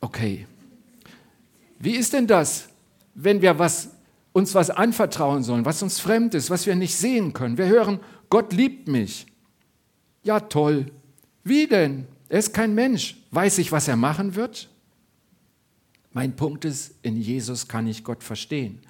Okay. 0.00 0.46
Wie 1.78 1.92
ist 1.92 2.12
denn 2.12 2.26
das, 2.26 2.68
wenn 3.14 3.42
wir 3.42 3.58
was, 3.58 3.90
uns 4.32 4.54
was 4.54 4.70
anvertrauen 4.70 5.42
sollen, 5.42 5.64
was 5.64 5.82
uns 5.82 6.00
fremd 6.00 6.34
ist, 6.34 6.50
was 6.50 6.66
wir 6.66 6.74
nicht 6.74 6.96
sehen 6.96 7.32
können? 7.32 7.58
Wir 7.58 7.66
hören, 7.66 8.00
Gott 8.30 8.52
liebt 8.52 8.88
mich. 8.88 9.26
Ja, 10.22 10.40
toll. 10.40 10.86
Wie 11.44 11.66
denn? 11.66 12.06
Er 12.30 12.38
ist 12.38 12.54
kein 12.54 12.74
Mensch. 12.74 13.16
Weiß 13.32 13.58
ich, 13.58 13.72
was 13.72 13.88
er 13.88 13.96
machen 13.96 14.36
wird? 14.36 14.70
Mein 16.12 16.36
Punkt 16.36 16.64
ist, 16.64 16.94
in 17.02 17.20
Jesus 17.20 17.68
kann 17.68 17.86
ich 17.88 18.04
Gott 18.04 18.22
verstehen. 18.22 18.80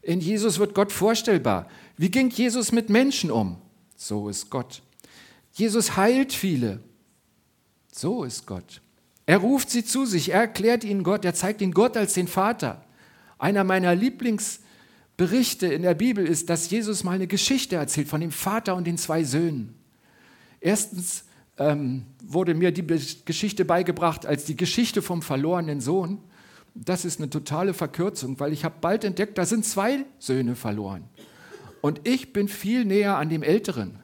In 0.00 0.20
Jesus 0.20 0.58
wird 0.58 0.74
Gott 0.74 0.90
vorstellbar. 0.90 1.68
Wie 1.98 2.10
ging 2.10 2.30
Jesus 2.30 2.72
mit 2.72 2.88
Menschen 2.88 3.30
um? 3.30 3.58
So 3.94 4.30
ist 4.30 4.48
Gott. 4.48 4.82
Jesus 5.52 5.96
heilt 5.96 6.32
viele. 6.32 6.80
So 7.92 8.24
ist 8.24 8.46
Gott. 8.46 8.80
Er 9.26 9.36
ruft 9.36 9.68
sie 9.68 9.84
zu 9.84 10.06
sich, 10.06 10.30
er 10.30 10.40
erklärt 10.40 10.82
ihnen 10.82 11.02
Gott, 11.02 11.26
er 11.26 11.34
zeigt 11.34 11.60
ihnen 11.60 11.74
Gott 11.74 11.94
als 11.94 12.14
den 12.14 12.28
Vater. 12.28 12.82
Einer 13.38 13.64
meiner 13.64 13.94
Lieblingsberichte 13.94 15.66
in 15.66 15.82
der 15.82 15.94
Bibel 15.94 16.26
ist, 16.26 16.48
dass 16.48 16.70
Jesus 16.70 17.04
mal 17.04 17.16
eine 17.16 17.26
Geschichte 17.26 17.76
erzählt 17.76 18.08
von 18.08 18.22
dem 18.22 18.30
Vater 18.30 18.74
und 18.76 18.86
den 18.86 18.96
zwei 18.96 19.24
Söhnen. 19.24 19.74
Erstens 20.60 21.24
ähm, 21.58 22.06
wurde 22.24 22.54
mir 22.54 22.72
die 22.72 22.86
Geschichte 23.24 23.64
beigebracht 23.64 24.26
als 24.26 24.44
die 24.44 24.56
Geschichte 24.56 25.02
vom 25.02 25.22
verlorenen 25.22 25.80
Sohn 25.80 26.20
das 26.84 27.04
ist 27.04 27.18
eine 27.18 27.30
totale 27.30 27.74
Verkürzung, 27.74 28.38
weil 28.40 28.52
ich 28.52 28.64
habe 28.64 28.76
bald 28.80 29.04
entdeckt, 29.04 29.36
da 29.38 29.44
sind 29.44 29.64
zwei 29.64 30.04
Söhne 30.18 30.54
verloren. 30.54 31.04
Und 31.80 32.06
ich 32.06 32.32
bin 32.32 32.48
viel 32.48 32.84
näher 32.84 33.16
an 33.16 33.28
dem 33.28 33.42
Älteren, 33.42 34.00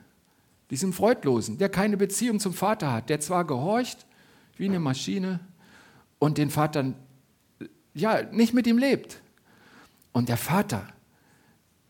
diesem 0.71 0.93
Freudlosen, 0.93 1.59
der 1.59 1.69
keine 1.69 1.97
Beziehung 1.97 2.41
zum 2.41 2.53
Vater 2.53 2.93
hat, 2.93 3.11
der 3.11 3.21
zwar 3.21 3.45
gehorcht 3.47 4.07
wie 4.57 4.69
eine 4.69 4.81
Maschine 4.81 5.41
und 6.19 6.39
den 6.39 6.51
Vater 6.51 6.95
ja 7.95 8.23
nicht 8.33 8.55
mit 8.55 8.67
ihm 8.67 8.79
lebt. 8.79 9.21
Und 10.13 10.29
der 10.29 10.37
Vater, 10.37 10.87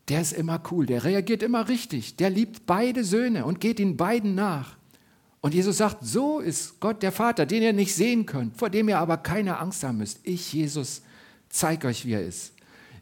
der 0.08 0.20
ist 0.20 0.32
immer 0.32 0.62
cool, 0.70 0.86
der 0.86 1.04
reagiert 1.04 1.42
immer 1.42 1.68
richtig, 1.68 2.16
der 2.16 2.30
liebt 2.30 2.66
beide 2.66 3.04
Söhne 3.04 3.44
und 3.44 3.60
geht 3.60 3.80
ihnen 3.80 3.96
beiden 3.96 4.34
nach. 4.34 4.76
Und 5.44 5.52
Jesus 5.52 5.76
sagt, 5.76 5.98
so 6.00 6.40
ist 6.40 6.80
Gott 6.80 7.02
der 7.02 7.12
Vater, 7.12 7.44
den 7.44 7.62
ihr 7.62 7.74
nicht 7.74 7.94
sehen 7.94 8.24
könnt, 8.24 8.56
vor 8.56 8.70
dem 8.70 8.88
ihr 8.88 8.98
aber 8.98 9.18
keine 9.18 9.58
Angst 9.58 9.84
haben 9.84 9.98
müsst. 9.98 10.20
Ich, 10.22 10.50
Jesus, 10.54 11.02
zeige 11.50 11.88
euch, 11.88 12.06
wie 12.06 12.14
er 12.14 12.24
ist. 12.24 12.54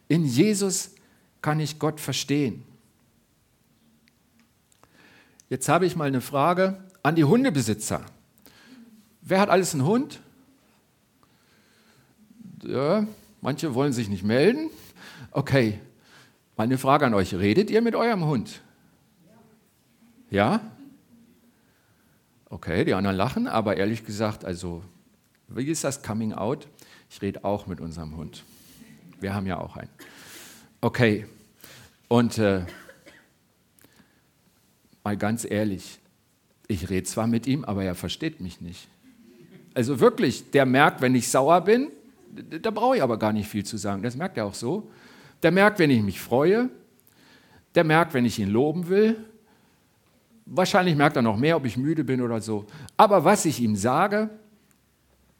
In 0.08 0.24
Jesus 0.24 0.90
kann 1.40 1.60
ich 1.60 1.78
Gott 1.78 2.00
verstehen. 2.00 2.64
Jetzt 5.50 5.68
habe 5.68 5.86
ich 5.86 5.94
mal 5.94 6.08
eine 6.08 6.20
Frage 6.20 6.82
an 7.04 7.14
die 7.14 7.22
Hundebesitzer. 7.22 8.04
Wer 9.20 9.38
hat 9.38 9.48
alles 9.48 9.72
einen 9.72 9.84
Hund? 9.84 10.18
Ja, 12.64 13.06
manche 13.40 13.72
wollen 13.72 13.92
sich 13.92 14.08
nicht 14.08 14.24
melden. 14.24 14.68
Okay, 15.30 15.78
meine 16.56 16.76
Frage 16.76 17.06
an 17.06 17.14
euch. 17.14 17.36
Redet 17.36 17.70
ihr 17.70 17.82
mit 17.82 17.94
eurem 17.94 18.24
Hund? 18.24 18.62
Ja? 20.28 20.60
Okay, 22.52 22.84
die 22.84 22.92
anderen 22.92 23.16
lachen, 23.16 23.46
aber 23.46 23.78
ehrlich 23.78 24.04
gesagt, 24.04 24.44
also, 24.44 24.82
wie 25.48 25.64
ist 25.64 25.84
das 25.84 26.02
Coming 26.02 26.34
Out? 26.34 26.68
Ich 27.08 27.22
rede 27.22 27.46
auch 27.46 27.66
mit 27.66 27.80
unserem 27.80 28.14
Hund. 28.14 28.44
Wir 29.20 29.32
haben 29.32 29.46
ja 29.46 29.56
auch 29.56 29.78
einen. 29.78 29.88
Okay, 30.82 31.24
und 32.08 32.36
äh, 32.36 32.66
mal 35.02 35.16
ganz 35.16 35.46
ehrlich, 35.50 35.98
ich 36.68 36.90
rede 36.90 37.04
zwar 37.04 37.26
mit 37.26 37.46
ihm, 37.46 37.64
aber 37.64 37.84
er 37.84 37.94
versteht 37.94 38.42
mich 38.42 38.60
nicht. 38.60 38.86
Also 39.72 39.98
wirklich, 39.98 40.50
der 40.50 40.66
merkt, 40.66 41.00
wenn 41.00 41.14
ich 41.14 41.30
sauer 41.30 41.62
bin, 41.62 41.88
da 42.60 42.70
brauche 42.70 42.96
ich 42.96 43.02
aber 43.02 43.18
gar 43.18 43.32
nicht 43.32 43.48
viel 43.48 43.64
zu 43.64 43.78
sagen. 43.78 44.02
Das 44.02 44.14
merkt 44.14 44.36
er 44.36 44.44
auch 44.44 44.52
so. 44.52 44.90
Der 45.42 45.52
merkt, 45.52 45.78
wenn 45.78 45.88
ich 45.88 46.02
mich 46.02 46.20
freue. 46.20 46.68
Der 47.74 47.84
merkt, 47.84 48.12
wenn 48.12 48.26
ich 48.26 48.38
ihn 48.38 48.50
loben 48.50 48.88
will. 48.88 49.24
Wahrscheinlich 50.46 50.96
merkt 50.96 51.16
er 51.16 51.22
noch 51.22 51.36
mehr, 51.36 51.56
ob 51.56 51.64
ich 51.64 51.76
müde 51.76 52.04
bin 52.04 52.20
oder 52.20 52.40
so. 52.40 52.66
Aber 52.96 53.24
was 53.24 53.44
ich 53.44 53.60
ihm 53.60 53.76
sage, 53.76 54.30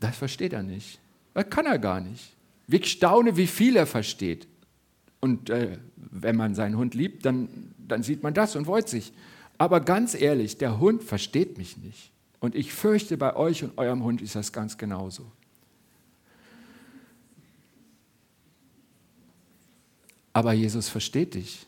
das 0.01 0.17
versteht 0.17 0.53
er 0.53 0.63
nicht. 0.63 1.01
Das 1.35 1.49
kann 1.51 1.67
er 1.67 1.79
gar 1.79 2.01
nicht. 2.01 2.35
Ich 2.69 2.91
staune, 2.91 3.37
wie 3.37 3.47
viel 3.47 3.77
er 3.77 3.87
versteht. 3.87 4.47
Und 5.21 5.51
äh, 5.51 5.79
wenn 5.97 6.37
man 6.37 6.55
seinen 6.55 6.77
Hund 6.77 6.95
liebt, 6.95 7.25
dann, 7.27 7.49
dann 7.79 8.03
sieht 8.03 8.23
man 8.23 8.35
das 8.35 8.57
und 8.57 8.65
freut 8.65 8.89
sich. 8.89 9.13
Aber 9.59 9.81
ganz 9.81 10.15
ehrlich, 10.15 10.59
der 10.59 10.81
Hund 10.81 11.05
versteht 11.05 11.59
mich 11.59 11.77
nicht. 11.77 12.11
Und 12.41 12.55
ich 12.57 12.73
fürchte, 12.73 13.17
bei 13.17 13.37
euch 13.37 13.63
und 13.63 13.79
eurem 13.79 14.03
Hund 14.03 14.21
ist 14.21 14.35
das 14.35 14.53
ganz 14.53 14.77
genauso. 14.77 15.31
Aber 20.33 20.53
Jesus 20.53 20.89
versteht 20.89 21.35
dich. 21.35 21.67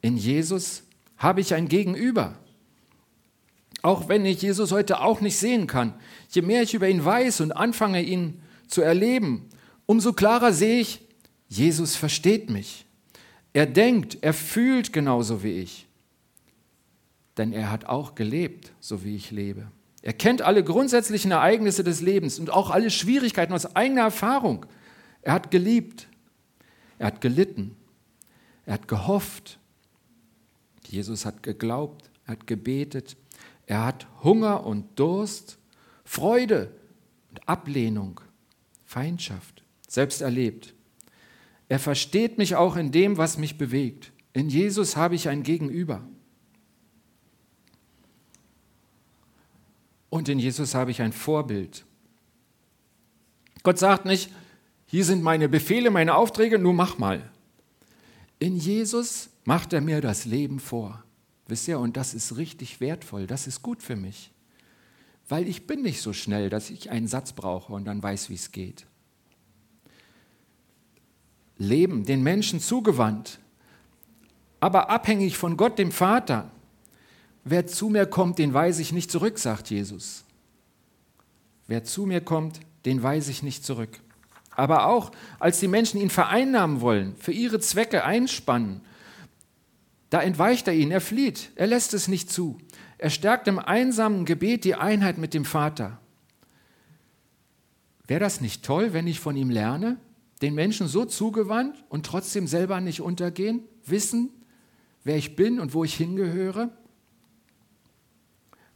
In 0.00 0.16
Jesus 0.16 0.82
habe 1.16 1.40
ich 1.40 1.54
ein 1.54 1.68
Gegenüber. 1.68 2.36
Auch 3.84 4.08
wenn 4.08 4.24
ich 4.24 4.40
Jesus 4.40 4.72
heute 4.72 5.02
auch 5.02 5.20
nicht 5.20 5.36
sehen 5.36 5.66
kann, 5.66 5.92
je 6.30 6.40
mehr 6.40 6.62
ich 6.62 6.72
über 6.72 6.88
ihn 6.88 7.04
weiß 7.04 7.42
und 7.42 7.52
anfange, 7.52 8.00
ihn 8.00 8.40
zu 8.66 8.80
erleben, 8.80 9.50
umso 9.84 10.14
klarer 10.14 10.54
sehe 10.54 10.80
ich, 10.80 11.02
Jesus 11.48 11.94
versteht 11.94 12.48
mich. 12.48 12.86
Er 13.52 13.66
denkt, 13.66 14.16
er 14.22 14.32
fühlt 14.32 14.94
genauso 14.94 15.42
wie 15.42 15.60
ich. 15.60 15.86
Denn 17.36 17.52
er 17.52 17.70
hat 17.70 17.84
auch 17.84 18.14
gelebt, 18.14 18.72
so 18.80 19.04
wie 19.04 19.16
ich 19.16 19.30
lebe. 19.30 19.66
Er 20.00 20.14
kennt 20.14 20.40
alle 20.40 20.64
grundsätzlichen 20.64 21.32
Ereignisse 21.32 21.84
des 21.84 22.00
Lebens 22.00 22.38
und 22.38 22.48
auch 22.48 22.70
alle 22.70 22.90
Schwierigkeiten 22.90 23.52
aus 23.52 23.76
eigener 23.76 24.00
Erfahrung. 24.00 24.64
Er 25.20 25.34
hat 25.34 25.50
geliebt. 25.50 26.08
Er 26.98 27.08
hat 27.08 27.20
gelitten. 27.20 27.76
Er 28.64 28.74
hat 28.74 28.88
gehofft. 28.88 29.58
Jesus 30.86 31.26
hat 31.26 31.42
geglaubt. 31.42 32.08
Er 32.26 32.32
hat 32.32 32.46
gebetet. 32.46 33.18
Er 33.66 33.84
hat 33.84 34.06
Hunger 34.22 34.66
und 34.66 34.98
Durst, 34.98 35.58
Freude 36.04 36.70
und 37.30 37.48
Ablehnung, 37.48 38.20
Feindschaft 38.84 39.64
selbst 39.88 40.20
erlebt. 40.20 40.74
Er 41.68 41.78
versteht 41.78 42.36
mich 42.36 42.56
auch 42.56 42.76
in 42.76 42.92
dem, 42.92 43.16
was 43.16 43.38
mich 43.38 43.56
bewegt. 43.56 44.12
In 44.32 44.48
Jesus 44.48 44.96
habe 44.96 45.14
ich 45.14 45.28
ein 45.28 45.42
Gegenüber. 45.42 46.02
Und 50.10 50.28
in 50.28 50.38
Jesus 50.38 50.74
habe 50.74 50.90
ich 50.90 51.00
ein 51.00 51.12
Vorbild. 51.12 51.84
Gott 53.62 53.78
sagt 53.78 54.04
nicht, 54.04 54.30
hier 54.86 55.04
sind 55.04 55.22
meine 55.22 55.48
Befehle, 55.48 55.90
meine 55.90 56.14
Aufträge, 56.14 56.58
nur 56.58 56.74
mach 56.74 56.98
mal. 56.98 57.30
In 58.38 58.56
Jesus 58.56 59.30
macht 59.44 59.72
er 59.72 59.80
mir 59.80 60.00
das 60.00 60.24
Leben 60.24 60.60
vor. 60.60 61.02
Wisst 61.46 61.68
ihr, 61.68 61.78
und 61.78 61.96
das 61.96 62.14
ist 62.14 62.36
richtig 62.36 62.80
wertvoll, 62.80 63.26
das 63.26 63.46
ist 63.46 63.62
gut 63.62 63.82
für 63.82 63.96
mich. 63.96 64.30
Weil 65.28 65.48
ich 65.48 65.66
bin 65.66 65.82
nicht 65.82 66.00
so 66.00 66.12
schnell, 66.12 66.50
dass 66.50 66.70
ich 66.70 66.90
einen 66.90 67.08
Satz 67.08 67.32
brauche 67.32 67.72
und 67.72 67.84
dann 67.84 68.02
weiß, 68.02 68.30
wie 68.30 68.34
es 68.34 68.52
geht. 68.52 68.86
Leben, 71.56 72.04
den 72.04 72.22
Menschen 72.22 72.60
zugewandt, 72.60 73.38
aber 74.60 74.90
abhängig 74.90 75.36
von 75.36 75.56
Gott, 75.56 75.78
dem 75.78 75.92
Vater. 75.92 76.50
Wer 77.44 77.66
zu 77.66 77.90
mir 77.90 78.06
kommt, 78.06 78.38
den 78.38 78.54
weise 78.54 78.80
ich 78.80 78.92
nicht 78.92 79.10
zurück, 79.10 79.38
sagt 79.38 79.70
Jesus. 79.70 80.24
Wer 81.66 81.84
zu 81.84 82.06
mir 82.06 82.22
kommt, 82.22 82.60
den 82.86 83.02
weise 83.02 83.30
ich 83.30 83.42
nicht 83.42 83.64
zurück. 83.64 84.00
Aber 84.50 84.86
auch 84.86 85.10
als 85.38 85.60
die 85.60 85.68
Menschen 85.68 86.00
ihn 86.00 86.10
vereinnahmen 86.10 86.80
wollen, 86.80 87.16
für 87.16 87.32
ihre 87.32 87.60
Zwecke 87.60 88.04
einspannen, 88.04 88.80
da 90.14 90.22
entweicht 90.22 90.68
er 90.68 90.74
ihnen, 90.74 90.92
er 90.92 91.00
flieht, 91.00 91.50
er 91.56 91.66
lässt 91.66 91.92
es 91.92 92.06
nicht 92.06 92.30
zu. 92.30 92.56
Er 92.98 93.10
stärkt 93.10 93.48
im 93.48 93.58
einsamen 93.58 94.24
Gebet 94.26 94.62
die 94.62 94.76
Einheit 94.76 95.18
mit 95.18 95.34
dem 95.34 95.44
Vater. 95.44 96.00
Wäre 98.06 98.20
das 98.20 98.40
nicht 98.40 98.64
toll, 98.64 98.92
wenn 98.92 99.08
ich 99.08 99.18
von 99.18 99.34
ihm 99.34 99.50
lerne? 99.50 99.98
Den 100.40 100.54
Menschen 100.54 100.86
so 100.86 101.04
zugewandt 101.04 101.82
und 101.88 102.06
trotzdem 102.06 102.46
selber 102.46 102.80
nicht 102.80 103.00
untergehen, 103.00 103.64
wissen, 103.86 104.30
wer 105.02 105.16
ich 105.16 105.34
bin 105.34 105.58
und 105.58 105.74
wo 105.74 105.82
ich 105.82 105.96
hingehöre? 105.96 106.70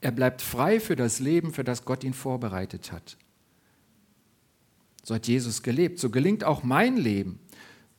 Er 0.01 0.11
bleibt 0.11 0.43
frei 0.43 0.81
für 0.81 0.97
das 0.97 1.21
Leben, 1.21 1.53
für 1.53 1.63
das 1.63 1.85
Gott 1.85 2.03
ihn 2.03 2.15
vorbereitet 2.15 2.91
hat. 2.91 3.17
So 5.05 5.15
hat 5.15 5.29
Jesus 5.29 5.63
gelebt. 5.63 6.01
So 6.01 6.11
gelingt 6.11 6.43
auch 6.43 6.65
mein 6.65 6.97
Leben. 6.97 7.39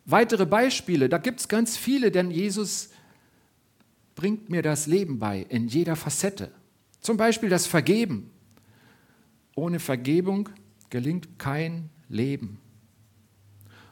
Weitere 0.04 0.45
Beispiele, 0.45 1.08
da 1.08 1.19
gibt 1.19 1.39
es 1.39 1.47
ganz 1.47 1.78
viele, 1.78 2.12
denn 2.12 2.32
Jesus 2.32 2.89
bringt 4.19 4.49
mir 4.49 4.62
das 4.62 4.86
Leben 4.86 5.17
bei 5.17 5.45
in 5.47 5.69
jeder 5.69 5.95
Facette. 5.95 6.51
Zum 6.99 7.15
Beispiel 7.15 7.47
das 7.47 7.65
Vergeben. 7.65 8.29
Ohne 9.55 9.79
Vergebung 9.79 10.49
gelingt 10.89 11.39
kein 11.39 11.89
Leben. 12.10 12.60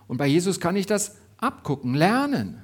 Und 0.06 0.18
bei 0.18 0.28
Jesus 0.28 0.60
kann 0.60 0.76
ich 0.76 0.86
das 0.86 1.16
abgucken, 1.38 1.94
lernen. 1.94 2.62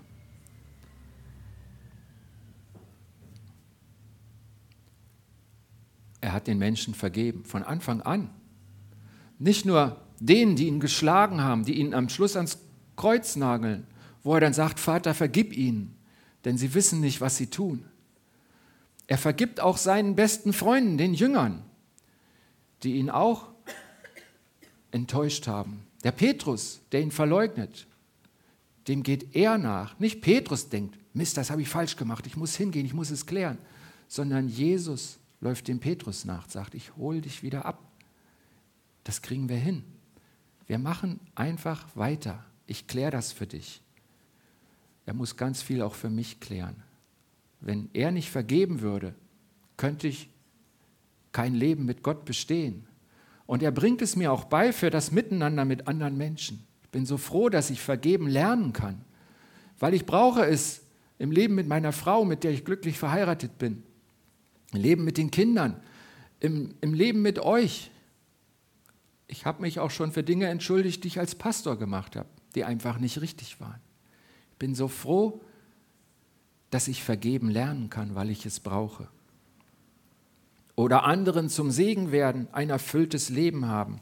Er 6.19 6.33
hat 6.33 6.47
den 6.47 6.57
Menschen 6.57 6.93
vergeben, 6.93 7.45
von 7.45 7.63
Anfang 7.63 8.01
an. 8.01 8.29
Nicht 9.39 9.65
nur 9.65 10.01
denen, 10.19 10.57
die 10.57 10.67
ihn 10.67 10.81
geschlagen 10.81 11.39
haben, 11.39 11.63
die 11.63 11.79
ihn 11.79 11.93
am 11.93 12.09
Schluss 12.09 12.35
ans 12.35 12.57
Kreuz 12.97 13.37
nageln, 13.37 13.87
wo 14.21 14.33
er 14.33 14.41
dann 14.41 14.53
sagt, 14.53 14.81
Vater, 14.81 15.13
vergib 15.13 15.55
ihnen, 15.55 15.95
denn 16.45 16.57
sie 16.57 16.73
wissen 16.73 16.99
nicht, 16.99 17.21
was 17.21 17.37
sie 17.37 17.47
tun. 17.47 17.85
Er 19.07 19.17
vergibt 19.17 19.59
auch 19.59 19.77
seinen 19.77 20.15
besten 20.15 20.53
Freunden, 20.53 20.97
den 20.97 21.13
Jüngern, 21.13 21.63
die 22.83 22.95
ihn 22.95 23.09
auch 23.09 23.49
enttäuscht 24.91 25.47
haben. 25.47 25.85
Der 26.03 26.11
Petrus, 26.11 26.81
der 26.91 27.01
ihn 27.01 27.11
verleugnet, 27.11 27.87
dem 28.87 29.03
geht 29.03 29.35
er 29.35 29.57
nach. 29.57 29.97
Nicht 29.99 30.21
Petrus 30.21 30.69
denkt, 30.69 30.97
Mist, 31.13 31.37
das 31.37 31.51
habe 31.51 31.61
ich 31.61 31.69
falsch 31.69 31.95
gemacht, 31.95 32.25
ich 32.25 32.35
muss 32.35 32.55
hingehen, 32.55 32.85
ich 32.85 32.93
muss 32.93 33.11
es 33.11 33.25
klären, 33.25 33.57
sondern 34.07 34.49
Jesus 34.49 35.19
läuft 35.41 35.67
dem 35.67 35.79
Petrus 35.79 36.25
nach, 36.25 36.49
sagt, 36.49 36.73
ich 36.73 36.95
hole 36.95 37.21
dich 37.21 37.43
wieder 37.43 37.65
ab. 37.65 37.79
Das 39.03 39.21
kriegen 39.21 39.49
wir 39.49 39.57
hin. 39.57 39.83
Wir 40.65 40.79
machen 40.79 41.19
einfach 41.35 41.85
weiter. 41.95 42.43
Ich 42.65 42.87
kläre 42.87 43.11
das 43.11 43.31
für 43.31 43.45
dich. 43.45 43.81
Er 45.05 45.13
muss 45.13 45.35
ganz 45.35 45.61
viel 45.61 45.81
auch 45.81 45.95
für 45.95 46.09
mich 46.09 46.39
klären. 46.39 46.75
Wenn 47.59 47.89
er 47.93 48.11
nicht 48.11 48.29
vergeben 48.29 48.81
würde, 48.81 49.13
könnte 49.77 50.07
ich 50.07 50.29
kein 51.31 51.55
Leben 51.55 51.85
mit 51.85 52.03
Gott 52.03 52.25
bestehen. 52.25 52.87
Und 53.45 53.63
er 53.63 53.71
bringt 53.71 54.01
es 54.01 54.15
mir 54.15 54.31
auch 54.31 54.45
bei 54.45 54.71
für 54.71 54.89
das 54.89 55.11
Miteinander 55.11 55.65
mit 55.65 55.87
anderen 55.87 56.17
Menschen. 56.17 56.65
Ich 56.83 56.89
bin 56.89 57.05
so 57.05 57.17
froh, 57.17 57.49
dass 57.49 57.69
ich 57.69 57.81
vergeben 57.81 58.27
lernen 58.27 58.71
kann, 58.71 59.01
weil 59.79 59.93
ich 59.93 60.05
brauche 60.05 60.45
es 60.45 60.81
im 61.19 61.31
Leben 61.31 61.55
mit 61.55 61.67
meiner 61.67 61.91
Frau, 61.91 62.25
mit 62.25 62.43
der 62.43 62.51
ich 62.51 62.65
glücklich 62.65 62.97
verheiratet 62.97 63.57
bin. 63.57 63.83
Im 64.73 64.81
Leben 64.81 65.03
mit 65.03 65.17
den 65.17 65.31
Kindern, 65.31 65.81
im, 66.39 66.73
im 66.81 66.93
Leben 66.93 67.21
mit 67.21 67.39
euch. 67.39 67.91
Ich 69.27 69.45
habe 69.45 69.61
mich 69.61 69.79
auch 69.79 69.91
schon 69.91 70.11
für 70.11 70.23
Dinge 70.23 70.47
entschuldigt, 70.47 71.03
die 71.03 71.07
ich 71.07 71.19
als 71.19 71.35
Pastor 71.35 71.77
gemacht 71.77 72.15
habe, 72.15 72.29
die 72.55 72.63
einfach 72.63 72.99
nicht 72.99 73.21
richtig 73.21 73.59
waren. 73.59 73.79
Bin 74.59 74.75
so 74.75 74.87
froh, 74.87 75.41
dass 76.69 76.87
ich 76.87 77.03
vergeben 77.03 77.49
lernen 77.49 77.89
kann, 77.89 78.15
weil 78.15 78.29
ich 78.29 78.45
es 78.45 78.59
brauche. 78.59 79.07
Oder 80.75 81.03
anderen 81.03 81.49
zum 81.49 81.69
Segen 81.69 82.11
werden, 82.11 82.47
ein 82.51 82.69
erfülltes 82.69 83.29
Leben 83.29 83.67
haben. 83.67 83.99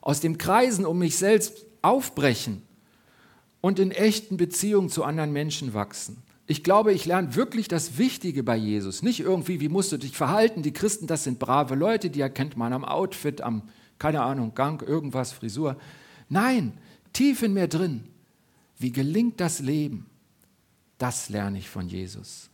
Aus 0.00 0.20
dem 0.20 0.38
Kreisen 0.38 0.86
um 0.86 0.98
mich 0.98 1.16
selbst 1.16 1.66
aufbrechen 1.82 2.62
und 3.60 3.78
in 3.78 3.90
echten 3.90 4.36
Beziehungen 4.36 4.90
zu 4.90 5.02
anderen 5.04 5.32
Menschen 5.32 5.74
wachsen. 5.74 6.22
Ich 6.46 6.64
glaube, 6.64 6.92
ich 6.92 7.04
lerne 7.04 7.34
wirklich 7.34 7.68
das 7.68 7.98
Wichtige 7.98 8.42
bei 8.42 8.56
Jesus. 8.56 9.02
Nicht 9.02 9.20
irgendwie, 9.20 9.60
wie 9.60 9.68
musst 9.68 9.92
du 9.92 9.98
dich 9.98 10.16
verhalten. 10.16 10.62
Die 10.62 10.72
Christen, 10.72 11.06
das 11.06 11.24
sind 11.24 11.38
brave 11.38 11.74
Leute, 11.74 12.08
die 12.08 12.20
erkennt 12.20 12.56
man 12.56 12.72
am 12.72 12.84
Outfit, 12.84 13.40
am, 13.42 13.62
keine 13.98 14.22
Ahnung, 14.22 14.54
Gang, 14.54 14.80
irgendwas, 14.80 15.32
Frisur. 15.32 15.76
Nein, 16.28 16.72
tief 17.12 17.42
in 17.42 17.52
mir 17.52 17.68
drin. 17.68 18.04
Wie 18.78 18.92
gelingt 18.92 19.40
das 19.40 19.58
Leben? 19.60 20.06
Das 20.98 21.28
lerne 21.28 21.58
ich 21.58 21.68
von 21.68 21.88
Jesus. 21.88 22.50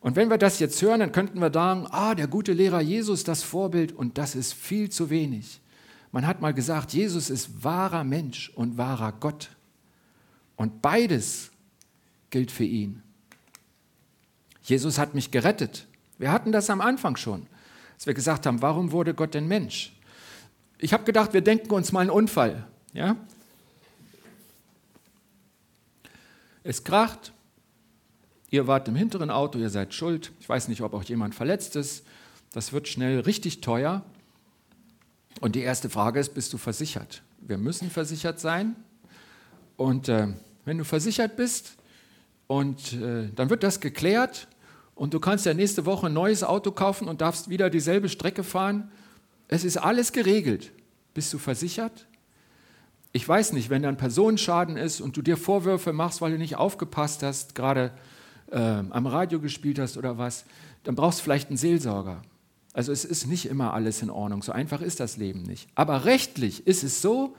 Und 0.00 0.14
wenn 0.14 0.30
wir 0.30 0.38
das 0.38 0.58
jetzt 0.60 0.80
hören, 0.82 1.00
dann 1.00 1.12
könnten 1.12 1.40
wir 1.40 1.52
sagen, 1.52 1.86
ah, 1.90 2.14
der 2.14 2.28
gute 2.28 2.52
Lehrer 2.52 2.80
Jesus, 2.80 3.24
das 3.24 3.42
Vorbild, 3.42 3.92
und 3.92 4.18
das 4.18 4.34
ist 4.34 4.54
viel 4.54 4.90
zu 4.90 5.10
wenig. 5.10 5.60
Man 6.12 6.26
hat 6.26 6.40
mal 6.40 6.54
gesagt, 6.54 6.92
Jesus 6.92 7.28
ist 7.28 7.64
wahrer 7.64 8.04
Mensch 8.04 8.50
und 8.54 8.78
wahrer 8.78 9.12
Gott. 9.12 9.50
Und 10.56 10.80
beides 10.80 11.50
gilt 12.30 12.50
für 12.50 12.64
ihn. 12.64 13.02
Jesus 14.62 14.98
hat 14.98 15.14
mich 15.14 15.30
gerettet. 15.30 15.86
Wir 16.18 16.32
hatten 16.32 16.52
das 16.52 16.70
am 16.70 16.80
Anfang 16.80 17.16
schon, 17.16 17.46
als 17.94 18.06
wir 18.06 18.14
gesagt 18.14 18.46
haben, 18.46 18.62
warum 18.62 18.92
wurde 18.92 19.14
Gott 19.14 19.34
denn 19.34 19.48
Mensch? 19.48 19.92
Ich 20.78 20.92
habe 20.92 21.04
gedacht, 21.04 21.32
wir 21.32 21.40
denken 21.40 21.70
uns 21.72 21.92
mal 21.92 22.00
einen 22.00 22.10
Unfall. 22.10 22.66
Ja? 22.92 23.16
Es 26.66 26.82
kracht, 26.82 27.32
ihr 28.50 28.66
wart 28.66 28.88
im 28.88 28.96
hinteren 28.96 29.30
Auto, 29.30 29.58
ihr 29.58 29.70
seid 29.70 29.94
schuld. 29.94 30.32
Ich 30.40 30.48
weiß 30.48 30.66
nicht, 30.66 30.80
ob 30.82 30.94
auch 30.94 31.04
jemand 31.04 31.34
verletzt 31.34 31.76
ist. 31.76 32.04
Das 32.52 32.72
wird 32.72 32.88
schnell 32.88 33.20
richtig 33.20 33.60
teuer. 33.60 34.02
Und 35.40 35.54
die 35.54 35.60
erste 35.60 35.88
Frage 35.88 36.18
ist, 36.18 36.34
bist 36.34 36.52
du 36.52 36.58
versichert? 36.58 37.22
Wir 37.40 37.56
müssen 37.56 37.88
versichert 37.88 38.40
sein. 38.40 38.74
Und 39.76 40.08
äh, 40.08 40.28
wenn 40.64 40.78
du 40.78 40.84
versichert 40.84 41.36
bist, 41.36 41.76
und 42.48 42.94
äh, 42.94 43.28
dann 43.34 43.50
wird 43.50 43.62
das 43.62 43.80
geklärt 43.80 44.48
und 44.94 45.14
du 45.14 45.20
kannst 45.20 45.46
ja 45.46 45.54
nächste 45.54 45.84
Woche 45.84 46.06
ein 46.06 46.12
neues 46.12 46.42
Auto 46.42 46.70
kaufen 46.70 47.08
und 47.08 47.20
darfst 47.20 47.48
wieder 47.48 47.70
dieselbe 47.70 48.08
Strecke 48.08 48.44
fahren. 48.44 48.90
Es 49.48 49.64
ist 49.64 49.76
alles 49.76 50.12
geregelt. 50.12 50.72
Bist 51.14 51.32
du 51.32 51.38
versichert? 51.38 52.06
Ich 53.16 53.26
weiß 53.26 53.54
nicht, 53.54 53.70
wenn 53.70 53.82
da 53.82 53.88
ein 53.88 53.96
Personenschaden 53.96 54.76
ist 54.76 55.00
und 55.00 55.16
du 55.16 55.22
dir 55.22 55.38
Vorwürfe 55.38 55.94
machst, 55.94 56.20
weil 56.20 56.32
du 56.32 56.36
nicht 56.36 56.56
aufgepasst 56.56 57.22
hast, 57.22 57.54
gerade 57.54 57.90
äh, 58.52 58.58
am 58.58 59.06
Radio 59.06 59.40
gespielt 59.40 59.78
hast 59.78 59.96
oder 59.96 60.18
was, 60.18 60.44
dann 60.84 60.96
brauchst 60.96 61.20
du 61.20 61.22
vielleicht 61.22 61.48
einen 61.48 61.56
Seelsorger. 61.56 62.20
Also 62.74 62.92
es 62.92 63.06
ist 63.06 63.26
nicht 63.26 63.46
immer 63.46 63.72
alles 63.72 64.02
in 64.02 64.10
Ordnung, 64.10 64.42
so 64.42 64.52
einfach 64.52 64.82
ist 64.82 65.00
das 65.00 65.16
Leben 65.16 65.44
nicht. 65.44 65.66
Aber 65.74 66.04
rechtlich 66.04 66.66
ist 66.66 66.84
es 66.84 67.00
so, 67.00 67.34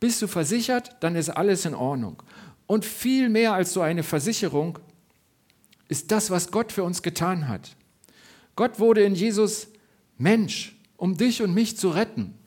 bist 0.00 0.22
du 0.22 0.26
versichert, 0.26 0.96
dann 1.00 1.16
ist 1.16 1.28
alles 1.28 1.66
in 1.66 1.74
Ordnung. 1.74 2.22
Und 2.66 2.86
viel 2.86 3.28
mehr 3.28 3.52
als 3.52 3.74
so 3.74 3.82
eine 3.82 4.04
Versicherung 4.04 4.78
ist 5.88 6.12
das, 6.12 6.30
was 6.30 6.50
Gott 6.50 6.72
für 6.72 6.82
uns 6.82 7.02
getan 7.02 7.46
hat. 7.46 7.76
Gott 8.56 8.80
wurde 8.80 9.02
in 9.02 9.14
Jesus 9.14 9.68
Mensch, 10.16 10.80
um 10.96 11.18
dich 11.18 11.42
und 11.42 11.52
mich 11.52 11.76
zu 11.76 11.90
retten. 11.90 12.39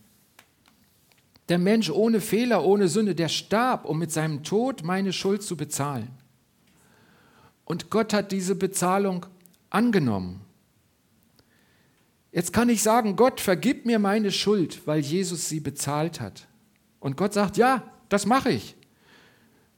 Der 1.49 1.57
Mensch 1.57 1.89
ohne 1.89 2.21
Fehler, 2.21 2.63
ohne 2.63 2.87
Sünde, 2.87 3.15
der 3.15 3.27
starb, 3.27 3.85
um 3.85 3.99
mit 3.99 4.11
seinem 4.11 4.43
Tod 4.43 4.83
meine 4.83 5.11
Schuld 5.11 5.43
zu 5.43 5.57
bezahlen. 5.57 6.09
Und 7.65 7.89
Gott 7.89 8.13
hat 8.13 8.31
diese 8.31 8.55
Bezahlung 8.55 9.25
angenommen. 9.69 10.41
Jetzt 12.31 12.51
kann 12.53 12.69
ich 12.69 12.81
sagen, 12.81 13.15
Gott, 13.15 13.39
vergib 13.39 13.85
mir 13.85 13.99
meine 13.99 14.31
Schuld, 14.31 14.87
weil 14.87 15.01
Jesus 15.01 15.49
sie 15.49 15.59
bezahlt 15.59 16.19
hat. 16.19 16.47
Und 16.99 17.17
Gott 17.17 17.33
sagt, 17.33 17.57
ja, 17.57 17.83
das 18.09 18.25
mache 18.25 18.51
ich. 18.51 18.75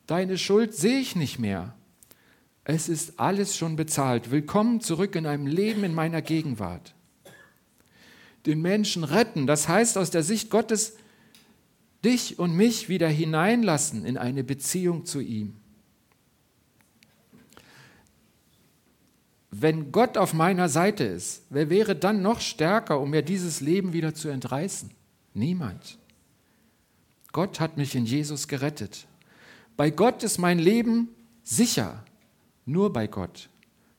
Deine 0.08 0.38
Schuld 0.38 0.74
sehe 0.74 1.00
ich 1.00 1.16
nicht 1.16 1.40
mehr. 1.40 1.74
Es 2.64 2.90
ist 2.90 3.20
alles 3.20 3.58
schon 3.58 3.76
bezahlt. 3.76 4.32
Willkommen 4.32 4.82
zurück 4.82 5.16
in 5.16 5.26
einem 5.26 5.48
Leben 5.48 5.84
in 5.84 5.94
meiner 5.94 6.22
Gegenwart. 6.22 6.94
Den 8.46 8.62
Menschen 8.62 9.04
retten, 9.04 9.48
das 9.48 9.68
heißt 9.68 9.98
aus 9.98 10.12
der 10.12 10.24
Sicht 10.24 10.50
Gottes 10.50 10.98
dich 12.06 12.40
und 12.40 12.56
mich 12.56 12.88
wieder 12.88 13.10
hineinlassen 13.10 14.06
in 14.06 14.18
eine 14.18 14.44
Beziehung 14.44 15.06
zu 15.06 15.20
ihm. 15.20 15.56
Wenn 19.50 19.92
Gott 19.92 20.18
auf 20.18 20.34
meiner 20.34 20.70
Seite 20.70 21.06
ist, 21.06 21.44
wer 21.50 21.70
wäre 21.70 21.96
dann 21.96 22.22
noch 22.22 22.42
stärker, 22.42 23.00
um 23.00 23.10
mir 23.10 23.22
dieses 23.22 23.62
Leben 23.62 23.94
wieder 23.94 24.14
zu 24.14 24.28
entreißen? 24.28 24.92
Niemand. 25.34 25.98
Gott 27.32 27.60
hat 27.60 27.78
mich 27.78 27.96
in 27.96 28.06
Jesus 28.06 28.48
gerettet. 28.48 29.08
Bei 29.78 29.90
Gott 29.90 30.24
ist 30.24 30.38
mein 30.38 30.60
Leben 30.60 31.10
sicher, 31.44 32.04
nur 32.66 32.94
bei 32.94 33.08
Gott. 33.08 33.50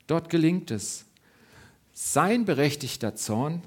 Dort 0.06 0.30
gelingt 0.30 0.70
es. 0.70 1.06
Sein 1.92 2.44
berechtigter 2.44 3.14
Zorn 3.14 3.62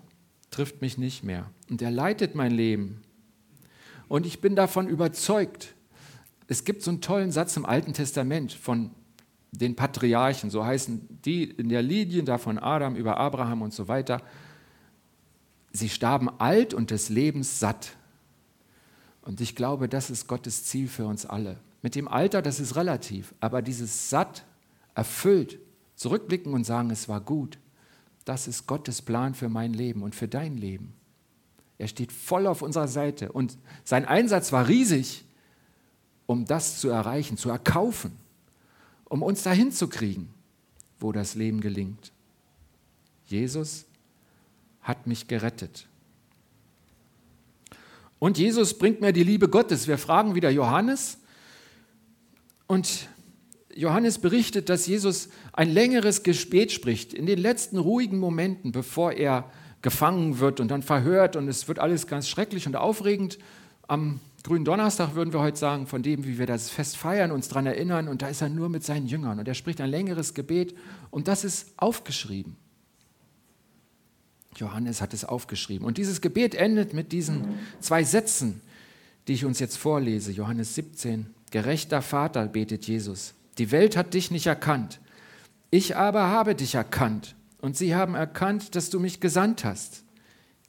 trifft 0.52 0.82
mich 0.82 0.98
nicht 0.98 1.24
mehr 1.24 1.50
und 1.70 1.82
er 1.82 1.92
leitet 1.92 2.36
mein 2.36 2.52
Leben. 2.52 3.02
Und 4.10 4.26
ich 4.26 4.42
bin 4.42 4.56
davon 4.56 4.90
überzeugt. 4.90 5.76
Es 6.48 6.66
gibt 6.66 6.82
so 6.82 6.92
einen 6.92 7.00
tollen 7.00 7.32
Satz 7.32 7.56
im 7.56 7.66
Alten 7.66 7.94
Testament 7.94 8.52
von 8.52 8.92
den 9.52 9.76
Patriarchen, 9.76 10.50
so 10.50 10.66
heißen 10.66 11.22
die 11.24 11.44
in 11.44 11.70
der 11.70 11.82
Linie 11.82 12.24
da 12.24 12.38
von 12.38 12.58
Adam 12.58 12.96
über 12.96 13.18
Abraham 13.18 13.62
und 13.62 13.74
so 13.74 13.88
weiter. 13.88 14.22
Sie 15.72 15.90
starben 15.90 16.30
alt 16.40 16.74
und 16.74 16.92
des 16.92 17.10
Lebens 17.10 17.60
satt. 17.60 17.96
Und 19.22 19.42
ich 19.42 19.56
glaube, 19.56 19.88
das 19.88 20.10
ist 20.10 20.28
Gottes 20.28 20.66
Ziel 20.66 20.88
für 20.88 21.06
uns 21.06 21.26
alle. 21.26 21.58
Mit 21.84 21.96
dem 21.96 22.08
Alter, 22.08 22.42
das 22.42 22.60
ist 22.60 22.76
relativ, 22.76 23.34
aber 23.40 23.62
dieses 23.62 24.10
satt, 24.10 24.44
erfüllt, 24.96 25.60
zurückblicken 25.96 26.54
und 26.54 26.64
sagen, 26.64 26.90
es 26.90 27.08
war 27.08 27.22
gut, 27.22 27.60
das 28.26 28.48
ist 28.48 28.66
Gottes 28.66 29.02
Plan 29.04 29.36
für 29.36 29.50
mein 29.50 29.74
Leben 29.74 30.02
und 30.02 30.16
für 30.16 30.28
dein 30.28 30.58
Leben. 30.58 30.94
Er 31.80 31.88
steht 31.88 32.12
voll 32.12 32.46
auf 32.46 32.62
unserer 32.62 32.88
Seite 32.88 33.32
und 33.32 33.58
sein 33.84 34.06
Einsatz 34.06 34.52
war 34.52 34.68
riesig, 34.68 35.26
um 36.28 36.46
das 36.46 36.80
zu 36.80 36.90
erreichen, 36.90 37.38
zu 37.38 37.50
erkaufen, 37.50 38.12
um 39.06 39.24
uns 39.24 39.42
dahin 39.42 39.72
zu 39.72 39.88
kriegen, 39.88 40.32
wo 41.00 41.12
das 41.12 41.34
Leben 41.34 41.60
gelingt. 41.60 42.12
Jesus 43.26 43.86
hat 44.82 45.08
mich 45.08 45.28
gerettet. 45.28 45.88
Und 48.20 48.38
Jesus 48.38 48.78
bringt 48.78 49.02
mir 49.02 49.14
die 49.14 49.24
Liebe 49.24 49.50
Gottes. 49.50 49.88
Wir 49.88 49.98
fragen 49.98 50.36
wieder 50.36 50.52
Johannes, 50.52 51.18
und 52.70 53.10
Johannes 53.74 54.20
berichtet, 54.20 54.70
dass 54.70 54.86
Jesus 54.86 55.30
ein 55.54 55.72
längeres 55.72 56.22
Gespät 56.22 56.72
spricht, 56.72 57.16
in 57.16 57.26
den 57.26 57.40
letzten 57.40 57.80
ruhigen 57.80 58.20
Momenten, 58.20 58.72
bevor 58.72 59.14
er 59.14 59.52
gefangen 59.82 60.40
wird 60.40 60.60
und 60.60 60.70
dann 60.70 60.84
verhört 60.84 61.36
und 61.36 61.48
es 61.48 61.68
wird 61.68 61.80
alles 61.80 62.08
ganz 62.08 62.28
schrecklich 62.28 62.68
und 62.68 62.76
aufregend. 62.76 63.40
Am 63.88 64.20
grünen 64.44 64.66
Donnerstag 64.66 65.16
würden 65.16 65.34
wir 65.34 65.40
heute 65.40 65.58
sagen, 65.58 65.88
von 65.88 66.04
dem, 66.04 66.26
wie 66.26 66.38
wir 66.38 66.46
das 66.46 66.70
Fest 66.70 66.98
feiern, 66.98 67.32
uns 67.32 67.48
daran 67.48 67.66
erinnern 67.66 68.08
und 68.08 68.22
da 68.22 68.28
ist 68.28 68.42
er 68.42 68.50
nur 68.50 68.70
mit 68.70 68.84
seinen 68.84 69.08
Jüngern 69.08 69.40
und 69.40 69.48
er 69.48 69.54
spricht 69.54 69.82
ein 69.82 69.90
längeres 69.90 70.34
Gebet 70.34 70.76
und 71.12 71.28
das 71.28 71.44
ist 71.44 71.74
aufgeschrieben. 71.78 72.58
Johannes 74.56 75.02
hat 75.02 75.14
es 75.14 75.24
aufgeschrieben 75.24 75.86
und 75.86 75.98
dieses 75.98 76.22
Gebet 76.22 76.56
endet 76.56 76.94
mit 76.94 77.12
diesen 77.12 77.60
zwei 77.80 78.04
Sätzen, 78.04 78.62
die 79.28 79.34
ich 79.34 79.46
uns 79.46 79.60
jetzt 79.60 79.78
vorlese, 79.78 80.32
Johannes 80.32 80.76
17, 80.76 81.28
Gerechter 81.52 82.02
Vater, 82.02 82.48
betet 82.48 82.86
Jesus, 82.86 83.34
die 83.58 83.72
Welt 83.72 83.96
hat 83.96 84.14
dich 84.14 84.32
nicht 84.32 84.48
erkannt. 84.48 85.00
Ich 85.72 85.96
aber 85.96 86.28
habe 86.28 86.56
dich 86.56 86.76
erkannt 86.76 87.36
und 87.62 87.78
sie 87.78 87.96
haben 87.96 88.16
erkannt, 88.16 88.76
dass 88.76 88.90
du 88.90 89.00
mich 89.00 89.20
gesandt 89.20 89.64
hast. 89.66 90.04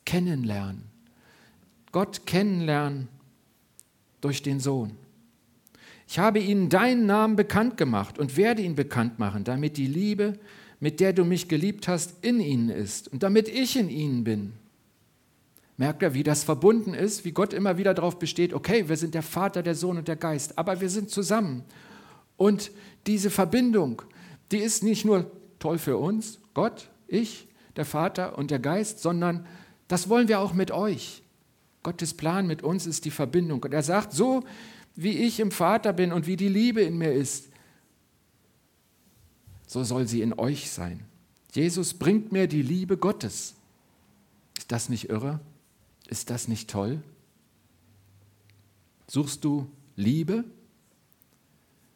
Kennenlernen. 0.04 0.84
Gott 1.92 2.26
kennenlernen 2.26 3.08
durch 4.20 4.42
den 4.42 4.60
Sohn. 4.60 4.92
Ich 6.06 6.18
habe 6.18 6.40
ihnen 6.40 6.68
deinen 6.68 7.06
Namen 7.06 7.36
bekannt 7.36 7.76
gemacht 7.76 8.18
und 8.18 8.36
werde 8.36 8.62
ihn 8.62 8.74
bekannt 8.74 9.18
machen, 9.18 9.44
damit 9.44 9.76
die 9.76 9.86
Liebe, 9.86 10.38
mit 10.80 10.98
der 10.98 11.12
du 11.12 11.24
mich 11.24 11.48
geliebt 11.48 11.86
hast, 11.86 12.24
in 12.24 12.40
ihnen 12.40 12.68
ist 12.68 13.08
und 13.08 13.22
damit 13.22 13.48
ich 13.48 13.76
in 13.76 13.88
ihnen 13.88 14.24
bin. 14.24 14.52
Merkt 15.76 16.02
ihr, 16.02 16.12
wie 16.14 16.22
das 16.22 16.44
verbunden 16.44 16.94
ist, 16.94 17.24
wie 17.24 17.32
Gott 17.32 17.52
immer 17.52 17.78
wieder 17.78 17.94
darauf 17.94 18.18
besteht, 18.18 18.52
okay, 18.52 18.88
wir 18.88 18.96
sind 18.96 19.14
der 19.14 19.22
Vater, 19.22 19.62
der 19.62 19.74
Sohn 19.74 19.98
und 19.98 20.08
der 20.08 20.16
Geist, 20.16 20.58
aber 20.58 20.80
wir 20.80 20.90
sind 20.90 21.10
zusammen. 21.10 21.64
Und 22.36 22.70
diese 23.06 23.30
Verbindung, 23.30 24.02
die 24.50 24.58
ist 24.58 24.82
nicht 24.82 25.04
nur 25.04 25.30
toll 25.60 25.78
für 25.78 25.96
uns, 25.96 26.40
Gott, 26.54 26.90
ich, 27.06 27.46
der 27.76 27.84
Vater 27.84 28.36
und 28.36 28.50
der 28.50 28.58
Geist, 28.58 28.98
sondern 28.98 29.46
das 29.86 30.08
wollen 30.08 30.28
wir 30.28 30.40
auch 30.40 30.52
mit 30.52 30.70
euch. 30.72 31.22
Gottes 31.82 32.14
Plan 32.14 32.46
mit 32.46 32.62
uns 32.62 32.86
ist 32.86 33.04
die 33.04 33.10
Verbindung. 33.10 33.62
Und 33.62 33.72
er 33.72 33.82
sagt, 33.82 34.12
so 34.12 34.44
wie 34.96 35.16
ich 35.18 35.40
im 35.40 35.50
Vater 35.50 35.92
bin 35.92 36.12
und 36.12 36.26
wie 36.26 36.36
die 36.36 36.48
Liebe 36.48 36.82
in 36.82 36.98
mir 36.98 37.12
ist, 37.12 37.48
so 39.66 39.84
soll 39.84 40.06
sie 40.06 40.20
in 40.20 40.38
euch 40.38 40.70
sein. 40.70 41.06
Jesus 41.52 41.94
bringt 41.94 42.32
mir 42.32 42.48
die 42.48 42.62
Liebe 42.62 42.96
Gottes. 42.96 43.54
Ist 44.58 44.72
das 44.72 44.88
nicht 44.88 45.08
irre? 45.08 45.40
Ist 46.08 46.30
das 46.30 46.48
nicht 46.48 46.68
toll? 46.68 47.02
Suchst 49.06 49.44
du 49.44 49.70
Liebe? 49.96 50.44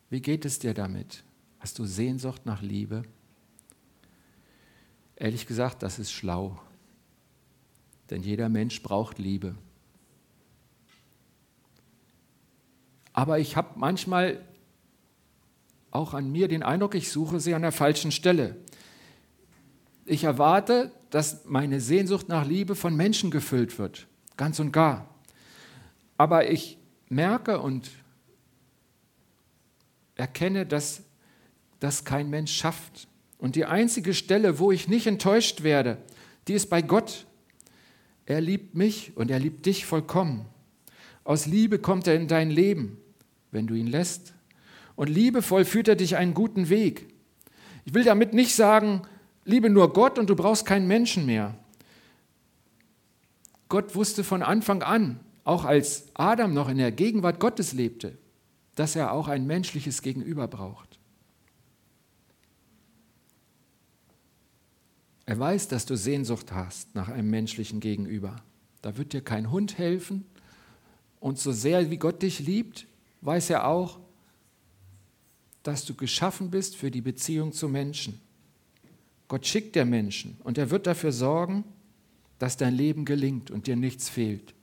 Wie 0.08 0.20
geht 0.20 0.44
es 0.44 0.58
dir 0.58 0.74
damit? 0.74 1.24
Hast 1.58 1.78
du 1.78 1.84
Sehnsucht 1.84 2.46
nach 2.46 2.62
Liebe? 2.62 3.02
Ehrlich 5.16 5.46
gesagt, 5.46 5.82
das 5.82 5.98
ist 5.98 6.12
schlau. 6.12 6.58
Denn 8.10 8.22
jeder 8.22 8.48
Mensch 8.48 8.82
braucht 8.82 9.18
Liebe. 9.18 9.54
Aber 13.12 13.38
ich 13.38 13.56
habe 13.56 13.70
manchmal 13.76 14.44
auch 15.90 16.12
an 16.14 16.30
mir 16.30 16.48
den 16.48 16.64
Eindruck, 16.64 16.96
ich 16.96 17.10
suche 17.10 17.38
sie 17.38 17.54
an 17.54 17.62
der 17.62 17.72
falschen 17.72 18.10
Stelle. 18.10 18.56
Ich 20.04 20.24
erwarte, 20.24 20.90
dass 21.10 21.44
meine 21.44 21.80
Sehnsucht 21.80 22.28
nach 22.28 22.44
Liebe 22.44 22.74
von 22.74 22.96
Menschen 22.96 23.30
gefüllt 23.30 23.78
wird, 23.78 24.08
ganz 24.36 24.58
und 24.58 24.72
gar. 24.72 25.08
Aber 26.18 26.50
ich 26.50 26.76
merke 27.08 27.60
und 27.60 27.90
erkenne, 30.16 30.66
dass 30.66 31.02
das 31.80 32.04
kein 32.04 32.28
Mensch 32.30 32.52
schafft. 32.52 33.06
Und 33.44 33.56
die 33.56 33.66
einzige 33.66 34.14
Stelle, 34.14 34.58
wo 34.58 34.72
ich 34.72 34.88
nicht 34.88 35.06
enttäuscht 35.06 35.62
werde, 35.62 35.98
die 36.48 36.54
ist 36.54 36.70
bei 36.70 36.80
Gott. 36.80 37.26
Er 38.24 38.40
liebt 38.40 38.74
mich 38.74 39.12
und 39.16 39.30
er 39.30 39.38
liebt 39.38 39.66
dich 39.66 39.84
vollkommen. 39.84 40.46
Aus 41.24 41.44
Liebe 41.44 41.78
kommt 41.78 42.06
er 42.06 42.14
in 42.14 42.26
dein 42.26 42.50
Leben, 42.50 42.96
wenn 43.50 43.66
du 43.66 43.74
ihn 43.74 43.86
lässt. 43.86 44.32
Und 44.96 45.10
liebevoll 45.10 45.66
führt 45.66 45.88
er 45.88 45.94
dich 45.94 46.16
einen 46.16 46.32
guten 46.32 46.70
Weg. 46.70 47.06
Ich 47.84 47.92
will 47.92 48.02
damit 48.02 48.32
nicht 48.32 48.54
sagen, 48.54 49.02
liebe 49.44 49.68
nur 49.68 49.92
Gott 49.92 50.18
und 50.18 50.30
du 50.30 50.36
brauchst 50.36 50.64
keinen 50.64 50.88
Menschen 50.88 51.26
mehr. 51.26 51.54
Gott 53.68 53.94
wusste 53.94 54.24
von 54.24 54.42
Anfang 54.42 54.82
an, 54.82 55.20
auch 55.44 55.66
als 55.66 56.06
Adam 56.14 56.54
noch 56.54 56.70
in 56.70 56.78
der 56.78 56.92
Gegenwart 56.92 57.40
Gottes 57.40 57.74
lebte, 57.74 58.16
dass 58.74 58.96
er 58.96 59.12
auch 59.12 59.28
ein 59.28 59.46
menschliches 59.46 60.00
Gegenüber 60.00 60.48
braucht. 60.48 60.93
Er 65.26 65.38
weiß, 65.38 65.68
dass 65.68 65.86
du 65.86 65.96
Sehnsucht 65.96 66.52
hast 66.52 66.94
nach 66.94 67.08
einem 67.08 67.30
menschlichen 67.30 67.80
Gegenüber. 67.80 68.36
Da 68.82 68.96
wird 68.96 69.12
dir 69.12 69.22
kein 69.22 69.50
Hund 69.50 69.78
helfen. 69.78 70.26
Und 71.18 71.38
so 71.38 71.52
sehr 71.52 71.90
wie 71.90 71.96
Gott 71.96 72.22
dich 72.22 72.40
liebt, 72.40 72.86
weiß 73.22 73.50
er 73.50 73.66
auch, 73.66 73.98
dass 75.62 75.86
du 75.86 75.94
geschaffen 75.94 76.50
bist 76.50 76.76
für 76.76 76.90
die 76.90 77.00
Beziehung 77.00 77.52
zu 77.52 77.68
Menschen. 77.68 78.20
Gott 79.28 79.46
schickt 79.46 79.74
dir 79.74 79.86
Menschen 79.86 80.36
und 80.44 80.58
er 80.58 80.70
wird 80.70 80.86
dafür 80.86 81.12
sorgen, 81.12 81.64
dass 82.38 82.58
dein 82.58 82.74
Leben 82.74 83.06
gelingt 83.06 83.50
und 83.50 83.66
dir 83.66 83.76
nichts 83.76 84.10
fehlt. 84.10 84.54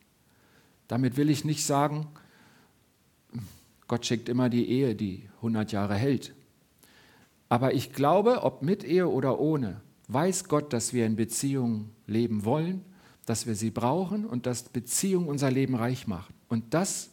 Damit 0.87 1.17
will 1.17 1.31
ich 1.31 1.43
nicht 1.43 1.65
sagen, 1.65 2.07
Gott 3.87 4.05
schickt 4.05 4.29
immer 4.29 4.49
die 4.49 4.69
Ehe, 4.69 4.93
die 4.93 5.27
100 5.37 5.71
Jahre 5.71 5.95
hält. 5.95 6.35
Aber 7.49 7.73
ich 7.73 7.91
glaube, 7.91 8.43
ob 8.43 8.61
mit 8.61 8.83
Ehe 8.83 9.07
oder 9.07 9.39
ohne, 9.39 9.81
weiß 10.13 10.45
Gott, 10.45 10.73
dass 10.73 10.93
wir 10.93 11.05
in 11.05 11.15
Beziehungen 11.15 11.91
leben 12.07 12.45
wollen, 12.45 12.83
dass 13.25 13.45
wir 13.45 13.55
sie 13.55 13.71
brauchen 13.71 14.25
und 14.25 14.45
dass 14.45 14.63
Beziehung 14.63 15.27
unser 15.27 15.51
Leben 15.51 15.75
reich 15.75 16.07
macht. 16.07 16.33
Und 16.49 16.73
das 16.73 17.11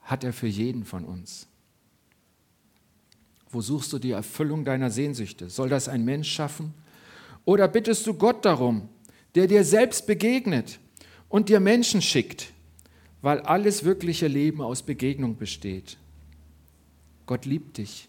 hat 0.00 0.24
er 0.24 0.32
für 0.32 0.46
jeden 0.46 0.84
von 0.84 1.04
uns. 1.04 1.46
Wo 3.50 3.60
suchst 3.60 3.92
du 3.92 3.98
die 3.98 4.12
Erfüllung 4.12 4.64
deiner 4.64 4.90
Sehnsüchte? 4.90 5.50
Soll 5.50 5.68
das 5.68 5.88
ein 5.88 6.04
Mensch 6.04 6.30
schaffen? 6.30 6.72
Oder 7.44 7.68
bittest 7.68 8.06
du 8.06 8.14
Gott 8.14 8.44
darum, 8.44 8.88
der 9.34 9.46
dir 9.46 9.64
selbst 9.64 10.06
begegnet 10.06 10.78
und 11.28 11.48
dir 11.48 11.60
Menschen 11.60 12.00
schickt, 12.00 12.52
weil 13.22 13.40
alles 13.40 13.84
wirkliche 13.84 14.28
Leben 14.28 14.60
aus 14.60 14.82
Begegnung 14.82 15.36
besteht? 15.36 15.98
Gott 17.26 17.44
liebt 17.44 17.78
dich. 17.78 18.08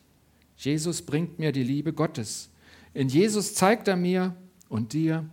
Jesus 0.57 1.01
bringt 1.01 1.39
mir 1.39 1.51
die 1.51 1.63
Liebe 1.63 1.91
Gottes. 1.91 2.49
In 2.93 3.07
Jesus 3.07 3.53
zeigt 3.53 3.87
er 3.87 3.95
mir 3.95 4.35
und 4.69 4.93
dir 4.93 5.29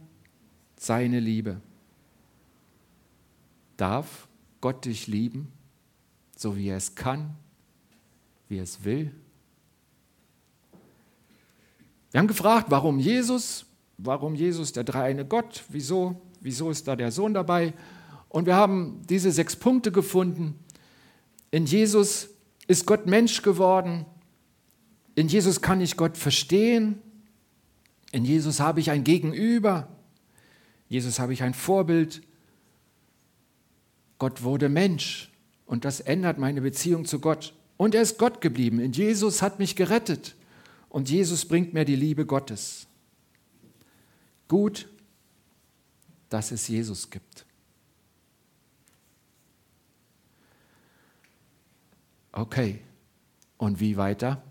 seine 0.78 1.20
Liebe. 1.20 1.60
Darf 3.76 4.28
Gott 4.60 4.84
dich 4.84 5.06
lieben, 5.06 5.52
so 6.36 6.56
wie 6.56 6.68
er 6.68 6.76
es 6.76 6.94
kann, 6.94 7.36
wie 8.48 8.58
er 8.58 8.64
es 8.64 8.84
will? 8.84 9.12
Wir 12.10 12.20
haben 12.20 12.28
gefragt, 12.28 12.70
warum 12.70 12.98
Jesus? 12.98 13.66
Warum 13.98 14.34
Jesus, 14.34 14.72
der 14.72 14.84
dreieine 14.84 15.24
Gott? 15.24 15.64
Wieso? 15.68 16.20
Wieso 16.40 16.70
ist 16.70 16.86
da 16.86 16.96
der 16.96 17.10
Sohn 17.10 17.34
dabei? 17.34 17.74
Und 18.28 18.46
wir 18.46 18.54
haben 18.54 19.02
diese 19.08 19.32
sechs 19.32 19.56
Punkte 19.56 19.90
gefunden. 19.90 20.58
In 21.50 21.66
Jesus 21.66 22.30
ist 22.66 22.86
Gott 22.86 23.06
Mensch 23.06 23.42
geworden. 23.42 24.06
In 25.14 25.28
Jesus 25.28 25.60
kann 25.60 25.80
ich 25.80 25.96
Gott 25.96 26.16
verstehen. 26.16 27.02
In 28.12 28.24
Jesus 28.24 28.60
habe 28.60 28.80
ich 28.80 28.90
ein 28.90 29.04
Gegenüber. 29.04 29.88
Jesus 30.88 31.18
habe 31.18 31.32
ich 31.32 31.42
ein 31.42 31.54
Vorbild. 31.54 32.22
Gott 34.18 34.42
wurde 34.42 34.68
Mensch 34.68 35.30
und 35.66 35.84
das 35.84 36.00
ändert 36.00 36.38
meine 36.38 36.60
Beziehung 36.60 37.04
zu 37.04 37.20
Gott. 37.20 37.54
Und 37.76 37.94
er 37.94 38.02
ist 38.02 38.18
Gott 38.18 38.40
geblieben. 38.40 38.80
In 38.80 38.92
Jesus 38.92 39.42
hat 39.42 39.58
mich 39.58 39.76
gerettet 39.76 40.34
und 40.88 41.10
Jesus 41.10 41.44
bringt 41.44 41.74
mir 41.74 41.84
die 41.84 41.96
Liebe 41.96 42.26
Gottes. 42.26 42.86
Gut, 44.48 44.88
dass 46.30 46.50
es 46.50 46.66
Jesus 46.66 47.10
gibt. 47.10 47.44
Okay, 52.32 52.80
und 53.56 53.80
wie 53.80 53.96
weiter? 53.96 54.42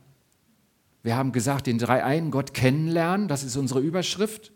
Wir 1.07 1.15
haben 1.15 1.31
gesagt, 1.31 1.67
den 1.67 1.77
dreieinen 1.77 2.31
Gott 2.31 2.53
kennenlernen, 2.53 3.29
das 3.29 3.45
ist 3.45 3.55
unsere 3.55 3.79
Überschrift. 3.79 4.51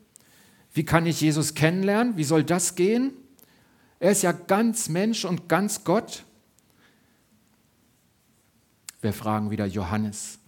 Wie 0.73 0.83
kann 0.83 1.05
ich 1.05 1.21
Jesus 1.21 1.53
kennenlernen? 1.53 2.17
Wie 2.17 2.25
soll 2.25 2.43
das 2.43 2.75
gehen? 2.75 3.13
Er 4.01 4.11
ist 4.11 4.21
ja 4.21 4.33
ganz 4.33 4.89
Mensch 4.89 5.23
und 5.23 5.47
ganz 5.47 5.85
Gott. 5.85 6.25
Wir 8.99 9.13
fragen 9.13 9.49
wieder 9.49 9.65
Johannes 9.65 10.39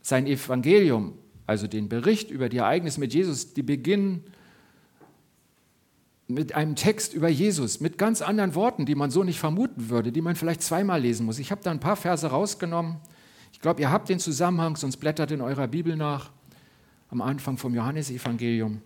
sein 0.00 0.26
Evangelium, 0.26 1.18
also 1.46 1.66
den 1.66 1.90
Bericht 1.90 2.30
über 2.30 2.48
die 2.48 2.56
Ereignisse 2.56 2.98
mit 2.98 3.12
Jesus, 3.12 3.52
die 3.52 3.62
beginnen 3.62 4.24
mit 6.26 6.54
einem 6.54 6.74
Text 6.74 7.12
über 7.12 7.28
Jesus, 7.28 7.80
mit 7.80 7.98
ganz 7.98 8.22
anderen 8.22 8.54
Worten, 8.54 8.86
die 8.86 8.94
man 8.94 9.10
so 9.10 9.24
nicht 9.24 9.40
vermuten 9.40 9.90
würde, 9.90 10.10
die 10.10 10.22
man 10.22 10.36
vielleicht 10.36 10.62
zweimal 10.62 11.02
lesen 11.02 11.26
muss. 11.26 11.38
Ich 11.38 11.50
habe 11.50 11.60
da 11.62 11.70
ein 11.70 11.80
paar 11.80 11.96
Verse 11.96 12.26
rausgenommen. 12.26 12.96
Ich 13.56 13.62
glaube, 13.62 13.80
ihr 13.80 13.90
habt 13.90 14.10
den 14.10 14.18
Zusammenhang, 14.18 14.76
sonst 14.76 14.98
blättert 14.98 15.30
in 15.30 15.40
eurer 15.40 15.66
Bibel 15.66 15.96
nach. 15.96 16.30
Am 17.08 17.22
Anfang 17.22 17.56
vom 17.56 17.74
Johannesevangelium 17.74 18.82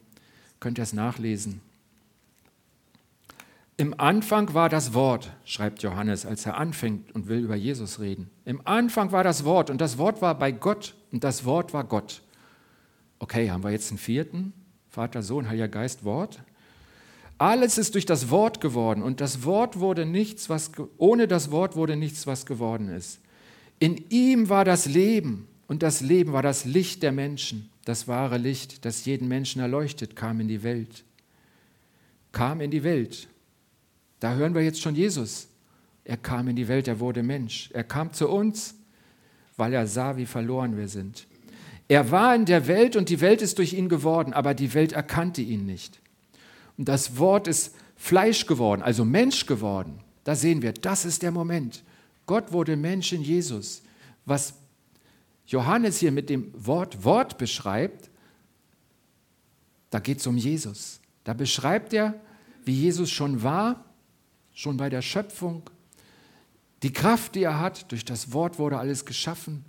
könnt 0.60 0.78
ihr 0.78 0.84
es 0.84 0.92
nachlesen. 0.92 1.60
Im 3.76 3.98
Anfang 3.98 4.54
war 4.54 4.68
das 4.68 4.94
Wort, 4.94 5.32
schreibt 5.44 5.82
Johannes, 5.82 6.24
als 6.24 6.46
er 6.46 6.56
anfängt 6.56 7.12
und 7.16 7.26
will 7.26 7.40
über 7.40 7.56
Jesus 7.56 7.98
reden. 7.98 8.30
Im 8.44 8.64
Anfang 8.64 9.10
war 9.10 9.24
das 9.24 9.44
Wort 9.44 9.70
und 9.70 9.80
das 9.80 9.98
Wort 9.98 10.22
war 10.22 10.38
bei 10.38 10.52
Gott 10.52 10.94
und 11.10 11.24
das 11.24 11.44
Wort 11.44 11.74
war 11.74 11.82
Gott. 11.82 12.22
Okay, 13.18 13.50
haben 13.50 13.64
wir 13.64 13.72
jetzt 13.72 13.90
einen 13.90 13.98
vierten? 13.98 14.52
Vater, 14.88 15.24
Sohn, 15.24 15.48
Heiliger 15.48 15.66
Geist, 15.66 16.04
Wort. 16.04 16.40
Alles 17.38 17.76
ist 17.76 17.96
durch 17.96 18.06
das 18.06 18.30
Wort 18.30 18.60
geworden 18.60 19.02
und 19.02 19.20
das 19.20 19.42
Wort 19.42 19.80
wurde 19.80 20.06
nichts, 20.06 20.48
was 20.48 20.70
ohne 20.96 21.26
das 21.26 21.50
Wort 21.50 21.74
wurde 21.74 21.96
nichts, 21.96 22.28
was 22.28 22.46
geworden 22.46 22.88
ist. 22.88 23.18
In 23.80 23.96
ihm 24.10 24.48
war 24.48 24.64
das 24.64 24.86
Leben 24.86 25.48
und 25.66 25.82
das 25.82 26.02
Leben 26.02 26.32
war 26.32 26.42
das 26.42 26.64
Licht 26.66 27.02
der 27.02 27.12
Menschen. 27.12 27.70
Das 27.84 28.06
wahre 28.06 28.36
Licht, 28.36 28.84
das 28.84 29.06
jeden 29.06 29.26
Menschen 29.26 29.60
erleuchtet, 29.60 30.14
kam 30.14 30.38
in 30.38 30.48
die 30.48 30.62
Welt. 30.62 31.02
Kam 32.30 32.60
in 32.60 32.70
die 32.70 32.84
Welt. 32.84 33.26
Da 34.20 34.34
hören 34.34 34.54
wir 34.54 34.62
jetzt 34.62 34.82
schon 34.82 34.94
Jesus. 34.94 35.48
Er 36.04 36.18
kam 36.18 36.48
in 36.48 36.56
die 36.56 36.68
Welt, 36.68 36.88
er 36.88 37.00
wurde 37.00 37.22
Mensch. 37.22 37.70
Er 37.72 37.84
kam 37.84 38.12
zu 38.12 38.28
uns, 38.28 38.74
weil 39.56 39.72
er 39.72 39.86
sah, 39.86 40.16
wie 40.16 40.26
verloren 40.26 40.76
wir 40.76 40.88
sind. 40.88 41.26
Er 41.88 42.10
war 42.10 42.34
in 42.34 42.44
der 42.44 42.66
Welt 42.68 42.96
und 42.96 43.08
die 43.08 43.20
Welt 43.20 43.42
ist 43.42 43.58
durch 43.58 43.72
ihn 43.72 43.88
geworden, 43.88 44.32
aber 44.32 44.54
die 44.54 44.74
Welt 44.74 44.92
erkannte 44.92 45.40
ihn 45.40 45.64
nicht. 45.64 46.00
Und 46.76 46.88
das 46.88 47.16
Wort 47.18 47.48
ist 47.48 47.74
Fleisch 47.96 48.46
geworden, 48.46 48.82
also 48.82 49.04
Mensch 49.04 49.46
geworden. 49.46 50.00
Da 50.24 50.34
sehen 50.34 50.62
wir, 50.62 50.72
das 50.72 51.04
ist 51.04 51.22
der 51.22 51.32
Moment. 51.32 51.82
Gott 52.30 52.52
wurde 52.52 52.76
Mensch 52.76 53.12
in 53.12 53.22
Jesus. 53.22 53.82
Was 54.24 54.54
Johannes 55.46 55.98
hier 55.98 56.12
mit 56.12 56.30
dem 56.30 56.52
Wort 56.54 57.02
Wort 57.02 57.38
beschreibt, 57.38 58.08
da 59.90 59.98
geht 59.98 60.20
es 60.20 60.28
um 60.28 60.36
Jesus. 60.36 61.00
Da 61.24 61.34
beschreibt 61.34 61.92
er, 61.92 62.14
wie 62.64 62.72
Jesus 62.72 63.10
schon 63.10 63.42
war 63.42 63.84
schon 64.54 64.76
bei 64.76 64.88
der 64.88 65.02
Schöpfung. 65.02 65.68
Die 66.84 66.92
Kraft, 66.92 67.34
die 67.34 67.42
er 67.42 67.58
hat, 67.58 67.90
durch 67.90 68.04
das 68.04 68.32
Wort 68.32 68.60
wurde 68.60 68.78
alles 68.78 69.04
geschaffen. 69.04 69.64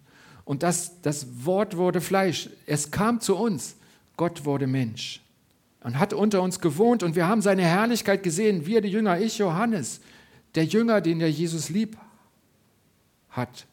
Und 0.45 0.61
das, 0.61 1.01
das 1.01 1.25
Wort 1.43 1.77
wurde 1.77 1.99
Fleisch. 1.99 2.47
Es 2.67 2.91
kam 2.91 3.21
zu 3.21 3.37
uns. 3.37 3.75
Gott 4.17 4.45
wurde 4.45 4.67
Mensch 4.67 5.19
und 5.83 5.97
hat 5.97 6.13
unter 6.13 6.43
uns 6.43 6.59
gewohnt. 6.59 7.01
Und 7.01 7.15
wir 7.15 7.27
haben 7.27 7.41
seine 7.41 7.63
Herrlichkeit 7.63 8.21
gesehen. 8.21 8.67
Wir, 8.67 8.81
die 8.81 8.89
Jünger, 8.89 9.19
ich, 9.19 9.39
Johannes, 9.39 9.99
der 10.53 10.65
Jünger, 10.65 11.01
den 11.01 11.17
der 11.17 11.31
Jesus 11.31 11.69
lieb 11.69 11.97
hat. 13.31 13.67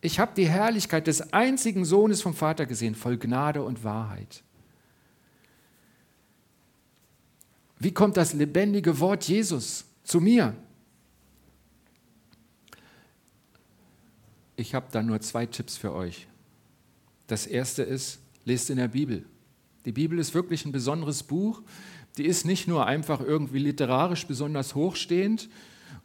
Ich 0.00 0.20
habe 0.20 0.32
die 0.36 0.48
Herrlichkeit 0.48 1.06
des 1.06 1.32
einzigen 1.32 1.84
Sohnes 1.84 2.22
vom 2.22 2.34
Vater 2.34 2.66
gesehen, 2.66 2.94
voll 2.94 3.18
Gnade 3.18 3.62
und 3.62 3.82
Wahrheit. 3.84 4.42
Wie 7.78 7.92
kommt 7.92 8.16
das 8.16 8.34
lebendige 8.34 9.00
Wort 9.00 9.24
Jesus 9.24 9.86
zu 10.10 10.20
mir. 10.20 10.56
Ich 14.56 14.74
habe 14.74 14.86
da 14.90 15.02
nur 15.02 15.20
zwei 15.20 15.46
Tipps 15.46 15.76
für 15.76 15.94
euch. 15.94 16.26
Das 17.28 17.46
erste 17.46 17.84
ist, 17.84 18.18
lest 18.44 18.70
in 18.70 18.76
der 18.76 18.88
Bibel. 18.88 19.24
Die 19.84 19.92
Bibel 19.92 20.18
ist 20.18 20.34
wirklich 20.34 20.64
ein 20.64 20.72
besonderes 20.72 21.22
Buch. 21.22 21.62
Die 22.18 22.26
ist 22.26 22.44
nicht 22.44 22.66
nur 22.66 22.86
einfach 22.86 23.20
irgendwie 23.20 23.60
literarisch 23.60 24.26
besonders 24.26 24.74
hochstehend 24.74 25.48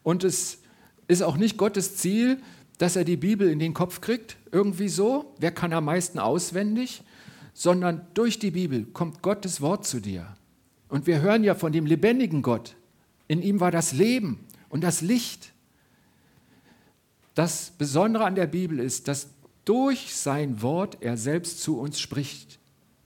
und 0.03 0.23
es 0.23 0.59
ist 1.07 1.23
auch 1.23 1.35
nicht 1.35 1.57
Gottes 1.57 1.97
Ziel, 1.97 2.39
dass 2.77 2.95
er 2.95 3.03
die 3.03 3.17
Bibel 3.17 3.49
in 3.49 3.59
den 3.59 3.73
Kopf 3.73 4.01
kriegt, 4.01 4.37
irgendwie 4.51 4.89
so. 4.89 5.33
Wer 5.39 5.51
kann 5.51 5.73
am 5.73 5.85
meisten 5.85 6.19
auswendig? 6.19 7.03
Sondern 7.53 8.05
durch 8.13 8.39
die 8.39 8.51
Bibel 8.51 8.85
kommt 8.85 9.21
Gottes 9.21 9.61
Wort 9.61 9.85
zu 9.85 9.99
dir. 9.99 10.35
Und 10.89 11.07
wir 11.07 11.21
hören 11.21 11.43
ja 11.43 11.55
von 11.55 11.71
dem 11.71 11.85
lebendigen 11.85 12.41
Gott, 12.41 12.75
in 13.27 13.41
ihm 13.41 13.59
war 13.59 13.71
das 13.71 13.91
Leben 13.91 14.45
und 14.69 14.83
das 14.83 15.01
Licht. 15.01 15.53
Das 17.33 17.71
Besondere 17.77 18.25
an 18.25 18.35
der 18.35 18.47
Bibel 18.47 18.79
ist, 18.79 19.07
dass 19.07 19.29
durch 19.65 20.15
sein 20.15 20.61
Wort 20.61 20.97
er 21.01 21.17
selbst 21.17 21.61
zu 21.61 21.79
uns 21.79 21.99
spricht. 21.99 22.59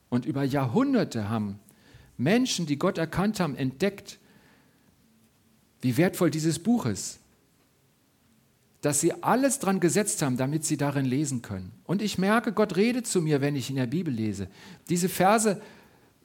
Und 0.10 0.26
über 0.26 0.44
Jahrhunderte 0.44 1.30
haben 1.30 1.60
Menschen, 2.18 2.66
die 2.66 2.78
Gott 2.78 2.98
erkannt 2.98 3.40
haben, 3.40 3.56
entdeckt, 3.56 4.20
wie 5.82 5.96
wertvoll 5.96 6.30
dieses 6.30 6.60
Buch 6.60 6.86
ist. 6.86 7.20
Dass 8.82 9.02
sie 9.02 9.24
alles 9.24 9.60
dran 9.60 9.80
gesetzt 9.80 10.22
haben, 10.22 10.38
damit 10.38 10.64
sie 10.64 10.78
darin 10.78 11.06
lesen 11.06 11.42
können. 11.42 11.72
Und 11.84 12.02
ich 12.02 12.18
merke, 12.18 12.54
Gott 12.54 12.78
redet 12.78 13.08
zu 13.08 13.22
mir, 13.22 13.42
wenn 13.42 13.56
ich 13.56 13.70
in 13.70 13.76
der 13.76 13.88
Bibel 13.88 14.14
lese. 14.14 14.48
Diese 14.90 15.10
Verse, 15.10 15.62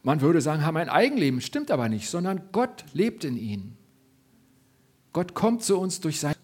man 0.02 0.20
würde 0.20 0.40
sagen, 0.40 0.64
haben 0.64 0.76
ein 0.76 0.88
Eigenleben, 0.88 1.40
stimmt 1.40 1.70
aber 1.70 1.88
nicht, 1.88 2.08
sondern 2.08 2.42
Gott 2.52 2.84
lebt 2.92 3.24
in 3.24 3.36
ihnen. 3.36 3.76
Gott 5.12 5.34
kommt 5.34 5.62
zu 5.62 5.78
uns 5.78 6.00
durch 6.00 6.20
sein, 6.20 6.34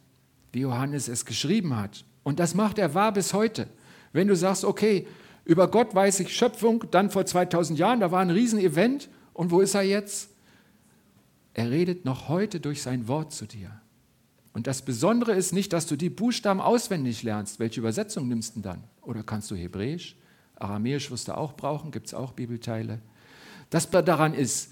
wie 0.52 0.60
Johannes 0.60 1.08
es 1.08 1.24
geschrieben 1.24 1.76
hat. 1.76 2.04
Und 2.22 2.40
das 2.40 2.54
macht 2.54 2.78
er 2.78 2.94
wahr 2.94 3.12
bis 3.12 3.34
heute. 3.34 3.68
Wenn 4.12 4.28
du 4.28 4.36
sagst, 4.36 4.64
okay, 4.64 5.06
über 5.44 5.68
Gott 5.68 5.94
weiß 5.94 6.20
ich 6.20 6.34
Schöpfung, 6.34 6.84
dann 6.90 7.10
vor 7.10 7.26
2000 7.26 7.78
Jahren, 7.78 8.00
da 8.00 8.10
war 8.10 8.20
ein 8.20 8.30
Riesenevent 8.30 9.08
und 9.32 9.50
wo 9.50 9.60
ist 9.60 9.74
er 9.74 9.82
jetzt? 9.82 10.30
Er 11.54 11.70
redet 11.70 12.04
noch 12.04 12.28
heute 12.28 12.60
durch 12.60 12.82
sein 12.82 13.08
Wort 13.08 13.32
zu 13.32 13.46
dir. 13.46 13.79
Und 14.52 14.66
das 14.66 14.82
Besondere 14.82 15.32
ist 15.32 15.52
nicht, 15.52 15.72
dass 15.72 15.86
du 15.86 15.96
die 15.96 16.10
Buchstaben 16.10 16.60
auswendig 16.60 17.22
lernst. 17.22 17.60
Welche 17.60 17.80
Übersetzung 17.80 18.28
nimmst 18.28 18.56
du 18.56 18.60
dann? 18.60 18.82
Oder 19.02 19.22
kannst 19.22 19.50
du 19.50 19.54
Hebräisch? 19.54 20.16
Aramäisch 20.56 21.10
wirst 21.10 21.28
du 21.28 21.36
auch 21.36 21.54
brauchen, 21.54 21.90
gibt 21.90 22.08
es 22.08 22.14
auch 22.14 22.32
Bibelteile. 22.32 23.00
Das 23.70 23.88
daran 23.88 24.34
ist, 24.34 24.70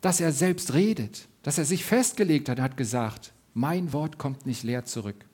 dass 0.00 0.20
er 0.20 0.32
selbst 0.32 0.74
redet, 0.74 1.26
dass 1.42 1.58
er 1.58 1.64
sich 1.64 1.84
festgelegt 1.84 2.48
hat, 2.48 2.60
hat 2.60 2.76
gesagt, 2.76 3.32
mein 3.54 3.92
Wort 3.92 4.18
kommt 4.18 4.46
nicht 4.46 4.62
leer 4.62 4.84
zurück. 4.84 5.24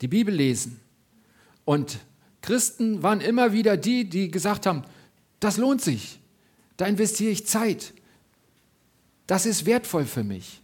Die 0.00 0.08
Bibel 0.08 0.32
lesen. 0.32 0.80
Und 1.64 1.98
Christen 2.40 3.02
waren 3.02 3.20
immer 3.20 3.52
wieder 3.52 3.76
die, 3.76 4.08
die 4.08 4.30
gesagt 4.30 4.64
haben, 4.64 4.84
das 5.40 5.56
lohnt 5.56 5.80
sich, 5.80 6.20
da 6.76 6.86
investiere 6.86 7.30
ich 7.30 7.46
Zeit, 7.46 7.92
das 9.26 9.44
ist 9.44 9.66
wertvoll 9.66 10.04
für 10.04 10.24
mich, 10.24 10.62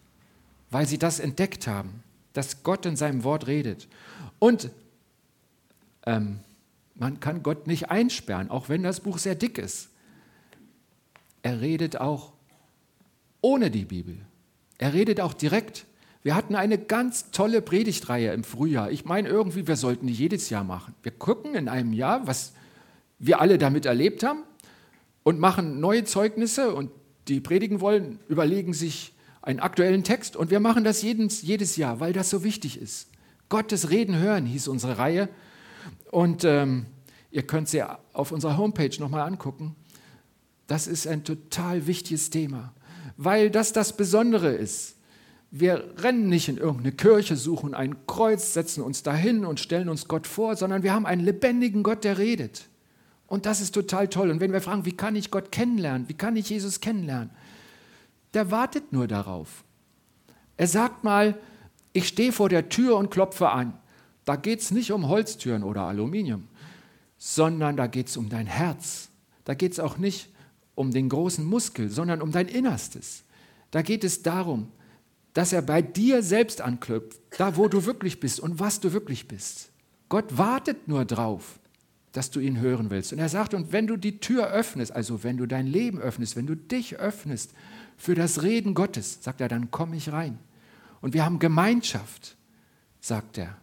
weil 0.74 0.88
sie 0.88 0.98
das 0.98 1.20
entdeckt 1.20 1.68
haben, 1.68 2.02
dass 2.32 2.64
Gott 2.64 2.84
in 2.84 2.96
seinem 2.96 3.22
Wort 3.22 3.46
redet. 3.46 3.86
Und 4.40 4.70
ähm, 6.04 6.40
man 6.96 7.20
kann 7.20 7.44
Gott 7.44 7.68
nicht 7.68 7.90
einsperren, 7.92 8.50
auch 8.50 8.68
wenn 8.68 8.82
das 8.82 8.98
Buch 8.98 9.18
sehr 9.18 9.36
dick 9.36 9.56
ist. 9.56 9.90
Er 11.42 11.60
redet 11.60 12.00
auch 12.00 12.32
ohne 13.40 13.70
die 13.70 13.84
Bibel. 13.84 14.16
Er 14.78 14.94
redet 14.94 15.20
auch 15.20 15.32
direkt. 15.32 15.86
Wir 16.24 16.34
hatten 16.34 16.56
eine 16.56 16.76
ganz 16.76 17.30
tolle 17.30 17.62
Predigtreihe 17.62 18.32
im 18.32 18.42
Frühjahr. 18.42 18.90
Ich 18.90 19.04
meine 19.04 19.28
irgendwie, 19.28 19.68
wir 19.68 19.76
sollten 19.76 20.08
die 20.08 20.12
jedes 20.12 20.50
Jahr 20.50 20.64
machen. 20.64 20.92
Wir 21.04 21.12
gucken 21.12 21.54
in 21.54 21.68
einem 21.68 21.92
Jahr, 21.92 22.26
was 22.26 22.52
wir 23.20 23.40
alle 23.40 23.58
damit 23.58 23.86
erlebt 23.86 24.24
haben 24.24 24.42
und 25.22 25.38
machen 25.38 25.78
neue 25.78 26.02
Zeugnisse 26.02 26.74
und 26.74 26.90
die 27.28 27.38
predigen 27.38 27.80
wollen, 27.80 28.18
überlegen 28.26 28.74
sich 28.74 29.13
einen 29.44 29.60
aktuellen 29.60 30.04
Text 30.04 30.36
und 30.36 30.50
wir 30.50 30.58
machen 30.58 30.84
das 30.84 31.02
jedes, 31.02 31.42
jedes 31.42 31.76
Jahr, 31.76 32.00
weil 32.00 32.14
das 32.14 32.30
so 32.30 32.42
wichtig 32.44 32.80
ist. 32.80 33.08
Gottes 33.50 33.90
Reden 33.90 34.16
hören 34.16 34.46
hieß 34.46 34.68
unsere 34.68 34.96
Reihe 34.96 35.28
und 36.10 36.44
ähm, 36.44 36.86
ihr 37.30 37.42
könnt 37.42 37.68
sie 37.68 37.82
auf 38.14 38.32
unserer 38.32 38.56
Homepage 38.56 38.98
nochmal 38.98 39.20
angucken. 39.20 39.76
Das 40.66 40.86
ist 40.86 41.06
ein 41.06 41.24
total 41.24 41.86
wichtiges 41.86 42.30
Thema, 42.30 42.72
weil 43.18 43.50
das 43.50 43.74
das 43.74 43.98
Besondere 43.98 44.50
ist. 44.50 44.96
Wir 45.50 45.92
rennen 45.98 46.28
nicht 46.30 46.48
in 46.48 46.56
irgendeine 46.56 46.92
Kirche, 46.92 47.36
suchen 47.36 47.74
ein 47.74 48.06
Kreuz, 48.06 48.54
setzen 48.54 48.82
uns 48.82 49.02
dahin 49.02 49.44
und 49.44 49.60
stellen 49.60 49.90
uns 49.90 50.08
Gott 50.08 50.26
vor, 50.26 50.56
sondern 50.56 50.82
wir 50.82 50.94
haben 50.94 51.04
einen 51.04 51.22
lebendigen 51.22 51.82
Gott, 51.82 52.02
der 52.02 52.16
redet. 52.16 52.64
Und 53.26 53.44
das 53.44 53.60
ist 53.60 53.74
total 53.74 54.08
toll. 54.08 54.30
Und 54.30 54.40
wenn 54.40 54.52
wir 54.52 54.62
fragen, 54.62 54.86
wie 54.86 54.96
kann 54.96 55.16
ich 55.16 55.30
Gott 55.30 55.52
kennenlernen, 55.52 56.08
wie 56.08 56.14
kann 56.14 56.34
ich 56.34 56.48
Jesus 56.48 56.80
kennenlernen, 56.80 57.30
der 58.34 58.50
wartet 58.50 58.92
nur 58.92 59.06
darauf. 59.06 59.64
Er 60.56 60.66
sagt 60.66 61.04
mal, 61.04 61.38
ich 61.92 62.08
stehe 62.08 62.32
vor 62.32 62.48
der 62.48 62.68
Tür 62.68 62.96
und 62.96 63.10
klopfe 63.10 63.50
an. 63.50 63.78
Da 64.24 64.36
geht 64.36 64.60
es 64.60 64.70
nicht 64.70 64.92
um 64.92 65.08
Holztüren 65.08 65.62
oder 65.62 65.82
Aluminium, 65.82 66.48
sondern 67.18 67.76
da 67.76 67.86
geht 67.86 68.08
es 68.08 68.16
um 68.16 68.28
dein 68.28 68.46
Herz. 68.46 69.08
Da 69.44 69.54
geht 69.54 69.72
es 69.72 69.80
auch 69.80 69.98
nicht 69.98 70.30
um 70.74 70.90
den 70.90 71.08
großen 71.08 71.44
Muskel, 71.44 71.90
sondern 71.90 72.22
um 72.22 72.32
dein 72.32 72.48
Innerstes. 72.48 73.24
Da 73.70 73.82
geht 73.82 74.04
es 74.04 74.22
darum, 74.22 74.68
dass 75.34 75.52
er 75.52 75.62
bei 75.62 75.82
dir 75.82 76.22
selbst 76.22 76.60
anklopft, 76.60 77.20
da 77.36 77.56
wo 77.56 77.68
du 77.68 77.84
wirklich 77.84 78.20
bist 78.20 78.40
und 78.40 78.60
was 78.60 78.80
du 78.80 78.92
wirklich 78.92 79.28
bist. 79.28 79.70
Gott 80.08 80.38
wartet 80.38 80.88
nur 80.88 81.04
drauf, 81.04 81.58
dass 82.12 82.30
du 82.30 82.40
ihn 82.40 82.60
hören 82.60 82.90
willst. 82.90 83.12
Und 83.12 83.18
er 83.18 83.28
sagt, 83.28 83.54
und 83.54 83.72
wenn 83.72 83.86
du 83.86 83.96
die 83.96 84.20
Tür 84.20 84.48
öffnest, 84.48 84.92
also 84.92 85.24
wenn 85.24 85.36
du 85.36 85.46
dein 85.46 85.66
Leben 85.66 85.98
öffnest, 85.98 86.36
wenn 86.36 86.46
du 86.46 86.56
dich 86.56 86.96
öffnest 86.96 87.52
für 87.96 88.14
das 88.14 88.42
Reden 88.42 88.74
Gottes, 88.74 89.22
sagt 89.22 89.40
er, 89.40 89.48
dann 89.48 89.70
komme 89.70 89.96
ich 89.96 90.12
rein. 90.12 90.38
Und 91.00 91.14
wir 91.14 91.24
haben 91.24 91.38
Gemeinschaft, 91.38 92.36
sagt 93.00 93.38
er. 93.38 93.56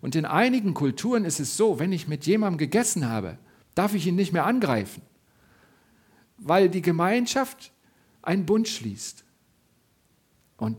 Und 0.00 0.14
in 0.14 0.24
einigen 0.24 0.74
Kulturen 0.74 1.24
ist 1.24 1.40
es 1.40 1.56
so, 1.56 1.78
wenn 1.78 1.92
ich 1.92 2.08
mit 2.08 2.26
jemandem 2.26 2.58
gegessen 2.58 3.08
habe, 3.08 3.38
darf 3.74 3.94
ich 3.94 4.06
ihn 4.06 4.16
nicht 4.16 4.32
mehr 4.32 4.46
angreifen 4.46 5.02
weil 6.40 6.68
die 6.68 6.82
Gemeinschaft 6.82 7.72
einen 8.22 8.46
Bund 8.46 8.66
schließt. 8.66 9.24
Und 10.56 10.78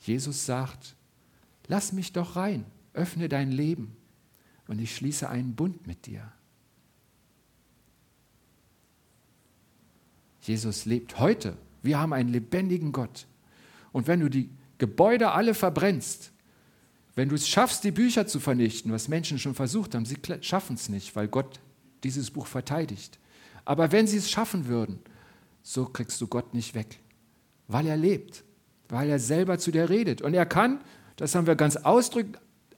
Jesus 0.00 0.44
sagt, 0.44 0.96
lass 1.66 1.92
mich 1.92 2.12
doch 2.12 2.36
rein, 2.36 2.64
öffne 2.94 3.28
dein 3.28 3.52
Leben 3.52 3.96
und 4.66 4.80
ich 4.80 4.96
schließe 4.96 5.28
einen 5.28 5.54
Bund 5.54 5.86
mit 5.86 6.06
dir. 6.06 6.32
Jesus 10.42 10.84
lebt 10.84 11.18
heute. 11.18 11.56
Wir 11.84 12.00
haben 12.00 12.12
einen 12.12 12.30
lebendigen 12.30 12.92
Gott. 12.92 13.26
Und 13.92 14.06
wenn 14.06 14.20
du 14.20 14.28
die 14.28 14.50
Gebäude 14.78 15.30
alle 15.32 15.54
verbrennst, 15.54 16.32
wenn 17.14 17.28
du 17.28 17.34
es 17.34 17.46
schaffst, 17.46 17.84
die 17.84 17.92
Bücher 17.92 18.26
zu 18.26 18.40
vernichten, 18.40 18.90
was 18.90 19.08
Menschen 19.08 19.38
schon 19.38 19.54
versucht 19.54 19.94
haben, 19.94 20.04
sie 20.04 20.16
schaffen 20.40 20.74
es 20.74 20.88
nicht, 20.88 21.14
weil 21.14 21.28
Gott 21.28 21.60
dieses 22.02 22.30
Buch 22.30 22.46
verteidigt. 22.46 23.18
Aber 23.64 23.92
wenn 23.92 24.06
sie 24.06 24.16
es 24.16 24.30
schaffen 24.30 24.66
würden, 24.66 24.98
so 25.62 25.84
kriegst 25.84 26.20
du 26.20 26.26
Gott 26.26 26.54
nicht 26.54 26.74
weg, 26.74 26.98
weil 27.68 27.86
er 27.86 27.96
lebt, 27.96 28.44
weil 28.88 29.08
er 29.08 29.18
selber 29.18 29.58
zu 29.58 29.70
dir 29.70 29.88
redet. 29.88 30.22
Und 30.22 30.34
er 30.34 30.46
kann, 30.46 30.80
das 31.16 31.34
haben 31.34 31.46
wir 31.46 31.54
ganz 31.54 31.78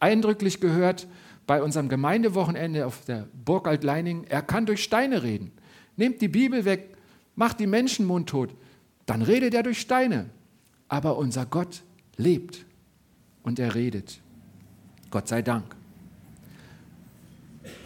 eindrücklich 0.01 0.61
gehört 0.61 1.07
bei 1.47 1.63
unserem 1.63 1.89
Gemeindewochenende 1.89 2.87
auf 2.87 3.05
der 3.05 3.29
Burg 3.33 3.69
Altleining, 3.69 4.25
er 4.25 4.43
kann 4.43 4.67
durch 4.67 4.83
Steine 4.83 5.23
reden. 5.23 5.53
Nehmt 5.97 6.21
die 6.21 6.29
Bibel 6.29 6.65
weg, 6.65 6.97
macht 7.37 7.61
die 7.61 7.67
Menschen 7.67 8.05
mundtot, 8.05 8.55
dann 9.07 9.23
redet 9.23 9.55
er 9.55 9.63
durch 9.63 9.81
Steine. 9.81 10.27
Aber 10.89 11.17
unser 11.17 11.47
Gott 11.47 11.83
lebt 12.17 12.65
und 13.43 13.59
er 13.59 13.75
redet. 13.75 14.21
Gott 15.11 15.29
sei 15.29 15.43
Dank. 15.43 15.75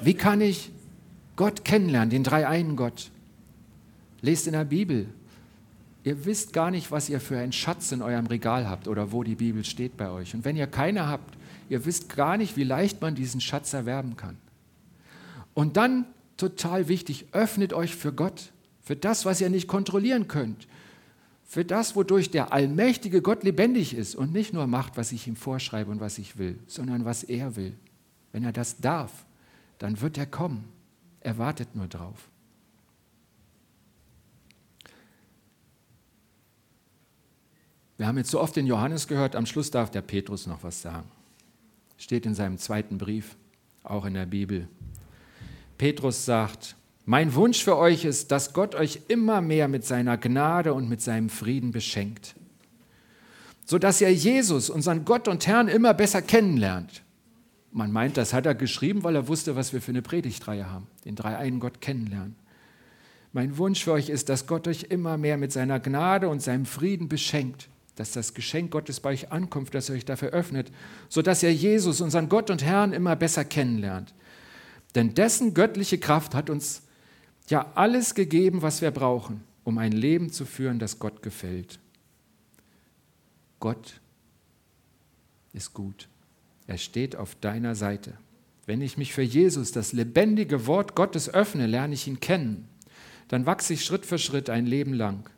Wie 0.02 0.14
kann 0.14 0.40
ich 0.40 0.70
Gott 1.40 1.64
kennenlernen, 1.64 2.10
den 2.10 2.22
dreieinen 2.22 2.76
Gott. 2.76 3.10
Lest 4.20 4.46
in 4.46 4.52
der 4.52 4.66
Bibel. 4.66 5.06
Ihr 6.04 6.26
wisst 6.26 6.52
gar 6.52 6.70
nicht, 6.70 6.90
was 6.90 7.08
ihr 7.08 7.18
für 7.18 7.38
einen 7.38 7.52
Schatz 7.52 7.92
in 7.92 8.02
eurem 8.02 8.26
Regal 8.26 8.68
habt 8.68 8.86
oder 8.86 9.10
wo 9.10 9.22
die 9.22 9.36
Bibel 9.36 9.64
steht 9.64 9.96
bei 9.96 10.10
euch. 10.10 10.34
Und 10.34 10.44
wenn 10.44 10.56
ihr 10.56 10.66
keine 10.66 11.06
habt, 11.06 11.38
ihr 11.70 11.86
wisst 11.86 12.14
gar 12.14 12.36
nicht, 12.36 12.58
wie 12.58 12.64
leicht 12.64 13.00
man 13.00 13.14
diesen 13.14 13.40
Schatz 13.40 13.72
erwerben 13.72 14.18
kann. 14.18 14.36
Und 15.54 15.78
dann, 15.78 16.04
total 16.36 16.88
wichtig, 16.88 17.24
öffnet 17.32 17.72
euch 17.72 17.96
für 17.96 18.12
Gott, 18.12 18.52
für 18.82 18.96
das, 18.96 19.24
was 19.24 19.40
ihr 19.40 19.48
nicht 19.48 19.66
kontrollieren 19.66 20.28
könnt, 20.28 20.68
für 21.50 21.64
das, 21.64 21.96
wodurch 21.96 22.30
der 22.30 22.52
allmächtige 22.52 23.22
Gott 23.22 23.42
lebendig 23.42 23.92
ist 23.92 24.14
und 24.14 24.32
nicht 24.32 24.52
nur 24.52 24.68
macht, 24.68 24.96
was 24.96 25.10
ich 25.10 25.26
ihm 25.26 25.34
vorschreibe 25.34 25.90
und 25.90 25.98
was 25.98 26.16
ich 26.18 26.38
will, 26.38 26.56
sondern 26.68 27.04
was 27.04 27.24
er 27.24 27.56
will. 27.56 27.76
Wenn 28.30 28.44
er 28.44 28.52
das 28.52 28.76
darf, 28.76 29.26
dann 29.78 30.00
wird 30.00 30.16
er 30.16 30.26
kommen. 30.26 30.68
Er 31.18 31.38
wartet 31.38 31.74
nur 31.74 31.88
drauf. 31.88 32.28
Wir 37.96 38.06
haben 38.06 38.18
jetzt 38.18 38.30
so 38.30 38.40
oft 38.40 38.54
den 38.54 38.68
Johannes 38.68 39.08
gehört, 39.08 39.34
am 39.34 39.44
Schluss 39.44 39.72
darf 39.72 39.90
der 39.90 40.02
Petrus 40.02 40.46
noch 40.46 40.62
was 40.62 40.80
sagen. 40.80 41.10
Steht 41.98 42.26
in 42.26 42.34
seinem 42.36 42.58
zweiten 42.58 42.96
Brief, 42.96 43.36
auch 43.82 44.04
in 44.04 44.14
der 44.14 44.26
Bibel. 44.26 44.68
Petrus 45.78 46.24
sagt, 46.24 46.76
mein 47.10 47.34
Wunsch 47.34 47.64
für 47.64 47.76
euch 47.76 48.04
ist, 48.04 48.30
dass 48.30 48.52
Gott 48.52 48.76
euch 48.76 49.00
immer 49.08 49.40
mehr 49.40 49.66
mit 49.66 49.84
seiner 49.84 50.16
Gnade 50.16 50.72
und 50.72 50.88
mit 50.88 51.02
seinem 51.02 51.28
Frieden 51.28 51.72
beschenkt, 51.72 52.36
sodass 53.66 54.00
ihr 54.00 54.14
Jesus, 54.14 54.70
unseren 54.70 55.04
Gott 55.04 55.26
und 55.26 55.44
Herrn, 55.48 55.66
immer 55.66 55.92
besser 55.92 56.22
kennenlernt. 56.22 57.02
Man 57.72 57.90
meint, 57.90 58.16
das 58.16 58.32
hat 58.32 58.46
er 58.46 58.54
geschrieben, 58.54 59.02
weil 59.02 59.16
er 59.16 59.26
wusste, 59.26 59.56
was 59.56 59.72
wir 59.72 59.82
für 59.82 59.90
eine 59.90 60.02
Predigtreihe 60.02 60.70
haben, 60.70 60.86
den 61.04 61.16
dreieinen 61.16 61.58
Gott 61.58 61.80
kennenlernen. 61.80 62.36
Mein 63.32 63.58
Wunsch 63.58 63.82
für 63.82 63.90
euch 63.90 64.08
ist, 64.08 64.28
dass 64.28 64.46
Gott 64.46 64.68
euch 64.68 64.84
immer 64.90 65.18
mehr 65.18 65.36
mit 65.36 65.50
seiner 65.50 65.80
Gnade 65.80 66.28
und 66.28 66.40
seinem 66.40 66.64
Frieden 66.64 67.08
beschenkt, 67.08 67.68
dass 67.96 68.12
das 68.12 68.34
Geschenk 68.34 68.70
Gottes 68.70 69.00
bei 69.00 69.10
euch 69.10 69.32
ankommt, 69.32 69.74
dass 69.74 69.88
ihr 69.88 69.96
euch 69.96 70.04
dafür 70.04 70.28
öffnet, 70.28 70.70
sodass 71.08 71.42
ihr 71.42 71.52
Jesus, 71.52 72.00
unseren 72.00 72.28
Gott 72.28 72.50
und 72.50 72.62
Herrn, 72.62 72.92
immer 72.92 73.16
besser 73.16 73.44
kennenlernt. 73.44 74.14
Denn 74.94 75.14
dessen 75.14 75.54
göttliche 75.54 75.98
Kraft 75.98 76.36
hat 76.36 76.50
uns 76.50 76.82
ja 77.50 77.70
alles 77.74 78.14
gegeben, 78.14 78.62
was 78.62 78.80
wir 78.80 78.90
brauchen, 78.90 79.42
um 79.64 79.78
ein 79.78 79.92
Leben 79.92 80.32
zu 80.32 80.44
führen, 80.44 80.78
das 80.78 80.98
Gott 80.98 81.22
gefällt. 81.22 81.78
Gott 83.58 84.00
ist 85.52 85.74
gut. 85.74 86.08
Er 86.66 86.78
steht 86.78 87.16
auf 87.16 87.34
deiner 87.34 87.74
Seite. 87.74 88.14
Wenn 88.66 88.80
ich 88.80 88.96
mich 88.96 89.12
für 89.12 89.22
Jesus, 89.22 89.72
das 89.72 89.92
lebendige 89.92 90.66
Wort 90.66 90.94
Gottes, 90.94 91.28
öffne, 91.28 91.66
lerne 91.66 91.94
ich 91.94 92.06
ihn 92.06 92.20
kennen. 92.20 92.68
Dann 93.28 93.46
wachse 93.46 93.74
ich 93.74 93.84
Schritt 93.84 94.06
für 94.06 94.18
Schritt 94.18 94.48
ein 94.48 94.66
Leben 94.66 94.94
lang 94.94 95.28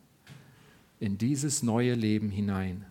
in 1.01 1.19
dieses 1.19 1.63
neue 1.63 1.95
Leben 1.95 2.31
hinein. 2.31 2.85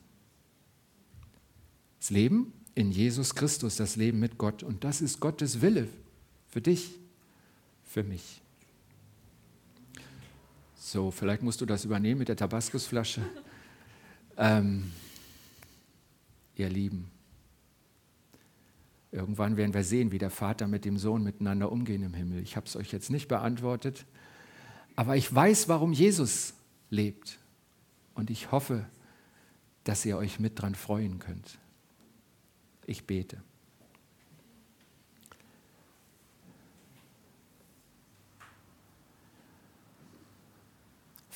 Das 1.99 2.09
Leben 2.09 2.51
in 2.75 2.91
Jesus 2.91 3.35
Christus, 3.35 3.77
das 3.77 3.95
Leben 3.95 4.19
mit 4.19 4.37
Gott. 4.37 4.63
Und 4.63 4.83
das 4.83 5.01
ist 5.01 5.19
Gottes 5.19 5.61
Wille 5.61 5.87
für 6.49 6.61
dich, 6.61 6.95
für 7.83 8.03
mich. 8.03 8.40
So, 10.83 11.11
vielleicht 11.11 11.43
musst 11.43 11.61
du 11.61 11.67
das 11.67 11.85
übernehmen 11.85 12.17
mit 12.17 12.27
der 12.27 12.35
Tabaskusflasche. 12.35 13.21
Ähm, 14.37 14.91
ihr 16.55 16.69
Lieben, 16.69 17.11
irgendwann 19.11 19.57
werden 19.57 19.73
wir 19.73 19.83
sehen, 19.83 20.11
wie 20.11 20.17
der 20.17 20.31
Vater 20.31 20.67
mit 20.67 20.85
dem 20.85 20.97
Sohn 20.97 21.21
miteinander 21.21 21.69
umgehen 21.69 22.01
im 22.01 22.13
Himmel. 22.13 22.41
Ich 22.41 22.55
habe 22.55 22.65
es 22.65 22.77
euch 22.77 22.93
jetzt 22.93 23.11
nicht 23.11 23.27
beantwortet, 23.27 24.05
aber 24.95 25.17
ich 25.17 25.35
weiß, 25.35 25.67
warum 25.67 25.91
Jesus 25.91 26.53
lebt. 26.89 27.39
Und 28.15 28.29
ich 28.29 28.51
hoffe, 28.51 28.85
dass 29.83 30.05
ihr 30.05 30.17
euch 30.17 30.39
mit 30.39 30.59
dran 30.59 30.73
freuen 30.73 31.19
könnt. 31.19 31.59
Ich 32.87 33.05
bete. 33.05 33.43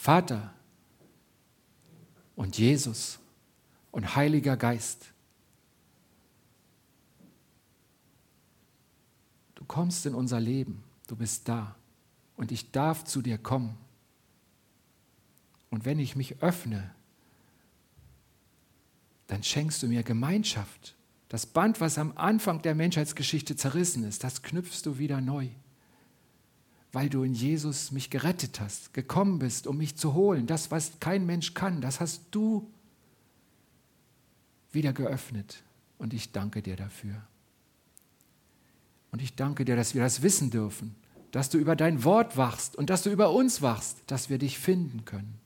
Vater 0.06 0.54
und 2.36 2.60
Jesus 2.60 3.18
und 3.90 4.16
Heiliger 4.16 4.56
Geist, 4.56 5.12
du 9.56 9.66
kommst 9.66 10.06
in 10.06 10.14
unser 10.14 10.40
Leben, 10.40 10.84
du 11.08 11.16
bist 11.16 11.50
da 11.50 11.76
und 12.38 12.52
ich 12.52 12.72
darf 12.72 13.04
zu 13.04 13.24
dir 13.24 13.40
kommen. 13.40 13.80
Und 15.72 15.86
wenn 15.86 15.98
ich 15.98 16.16
mich 16.16 16.40
öffne, 16.44 16.94
dann 19.26 19.42
schenkst 19.42 19.82
du 19.82 19.88
mir 19.88 20.04
Gemeinschaft. 20.04 20.94
Das 21.30 21.48
Band, 21.48 21.82
was 21.82 21.98
am 21.98 22.16
Anfang 22.16 22.62
der 22.62 22.76
Menschheitsgeschichte 22.76 23.56
zerrissen 23.56 24.04
ist, 24.04 24.24
das 24.24 24.44
knüpfst 24.44 24.84
du 24.84 25.00
wieder 25.00 25.20
neu 25.20 25.50
weil 26.96 27.10
du 27.10 27.24
in 27.24 27.34
Jesus 27.34 27.92
mich 27.92 28.10
gerettet 28.10 28.62
hast, 28.62 28.94
gekommen 28.94 29.38
bist, 29.38 29.68
um 29.68 29.76
mich 29.76 29.98
zu 29.98 30.14
holen. 30.14 30.48
Das, 30.48 30.72
was 30.72 30.94
kein 31.02 31.26
Mensch 31.26 31.54
kann, 31.54 31.82
das 31.82 32.00
hast 32.00 32.22
du 32.32 32.72
wieder 34.72 34.94
geöffnet. 34.94 35.62
Und 35.98 36.14
ich 36.14 36.32
danke 36.32 36.62
dir 36.62 36.78
dafür. 36.78 37.22
Und 39.12 39.22
ich 39.22 39.36
danke 39.36 39.66
dir, 39.66 39.76
dass 39.76 39.94
wir 39.94 40.04
das 40.04 40.22
wissen 40.22 40.52
dürfen, 40.52 40.96
dass 41.32 41.50
du 41.50 41.58
über 41.58 41.76
dein 41.76 42.06
Wort 42.06 42.38
wachst 42.38 42.78
und 42.78 42.90
dass 42.90 43.04
du 43.04 43.10
über 43.10 43.34
uns 43.34 43.62
wachst, 43.62 43.98
dass 44.08 44.30
wir 44.30 44.38
dich 44.38 44.58
finden 44.58 45.04
können. 45.04 45.38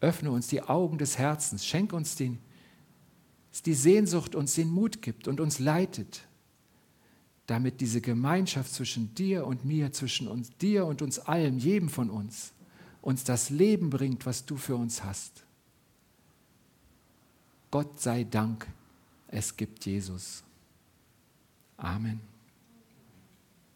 Öffne 0.00 0.32
uns 0.32 0.48
die 0.48 0.62
Augen 0.62 0.98
des 0.98 1.16
Herzens, 1.16 1.64
schenk 1.64 1.92
uns 1.92 2.16
den, 2.16 2.40
dass 3.52 3.62
die 3.62 3.74
Sehnsucht 3.74 4.34
uns 4.34 4.54
den 4.54 4.70
Mut 4.70 5.00
gibt 5.00 5.28
und 5.28 5.38
uns 5.38 5.60
leitet, 5.60 6.26
damit 7.46 7.80
diese 7.80 8.00
Gemeinschaft 8.00 8.72
zwischen 8.72 9.14
dir 9.14 9.46
und 9.46 9.64
mir, 9.64 9.92
zwischen 9.92 10.28
uns, 10.28 10.56
dir 10.56 10.86
und 10.86 11.02
uns 11.02 11.18
allen, 11.18 11.58
jedem 11.58 11.88
von 11.88 12.10
uns, 12.10 12.52
uns 13.02 13.24
das 13.24 13.50
Leben 13.50 13.90
bringt, 13.90 14.24
was 14.24 14.46
du 14.46 14.56
für 14.56 14.76
uns 14.76 15.04
hast. 15.04 15.44
Gott 17.70 18.00
sei 18.00 18.24
Dank, 18.24 18.66
es 19.28 19.56
gibt 19.56 19.84
Jesus. 19.84 20.42
Amen. 21.76 22.33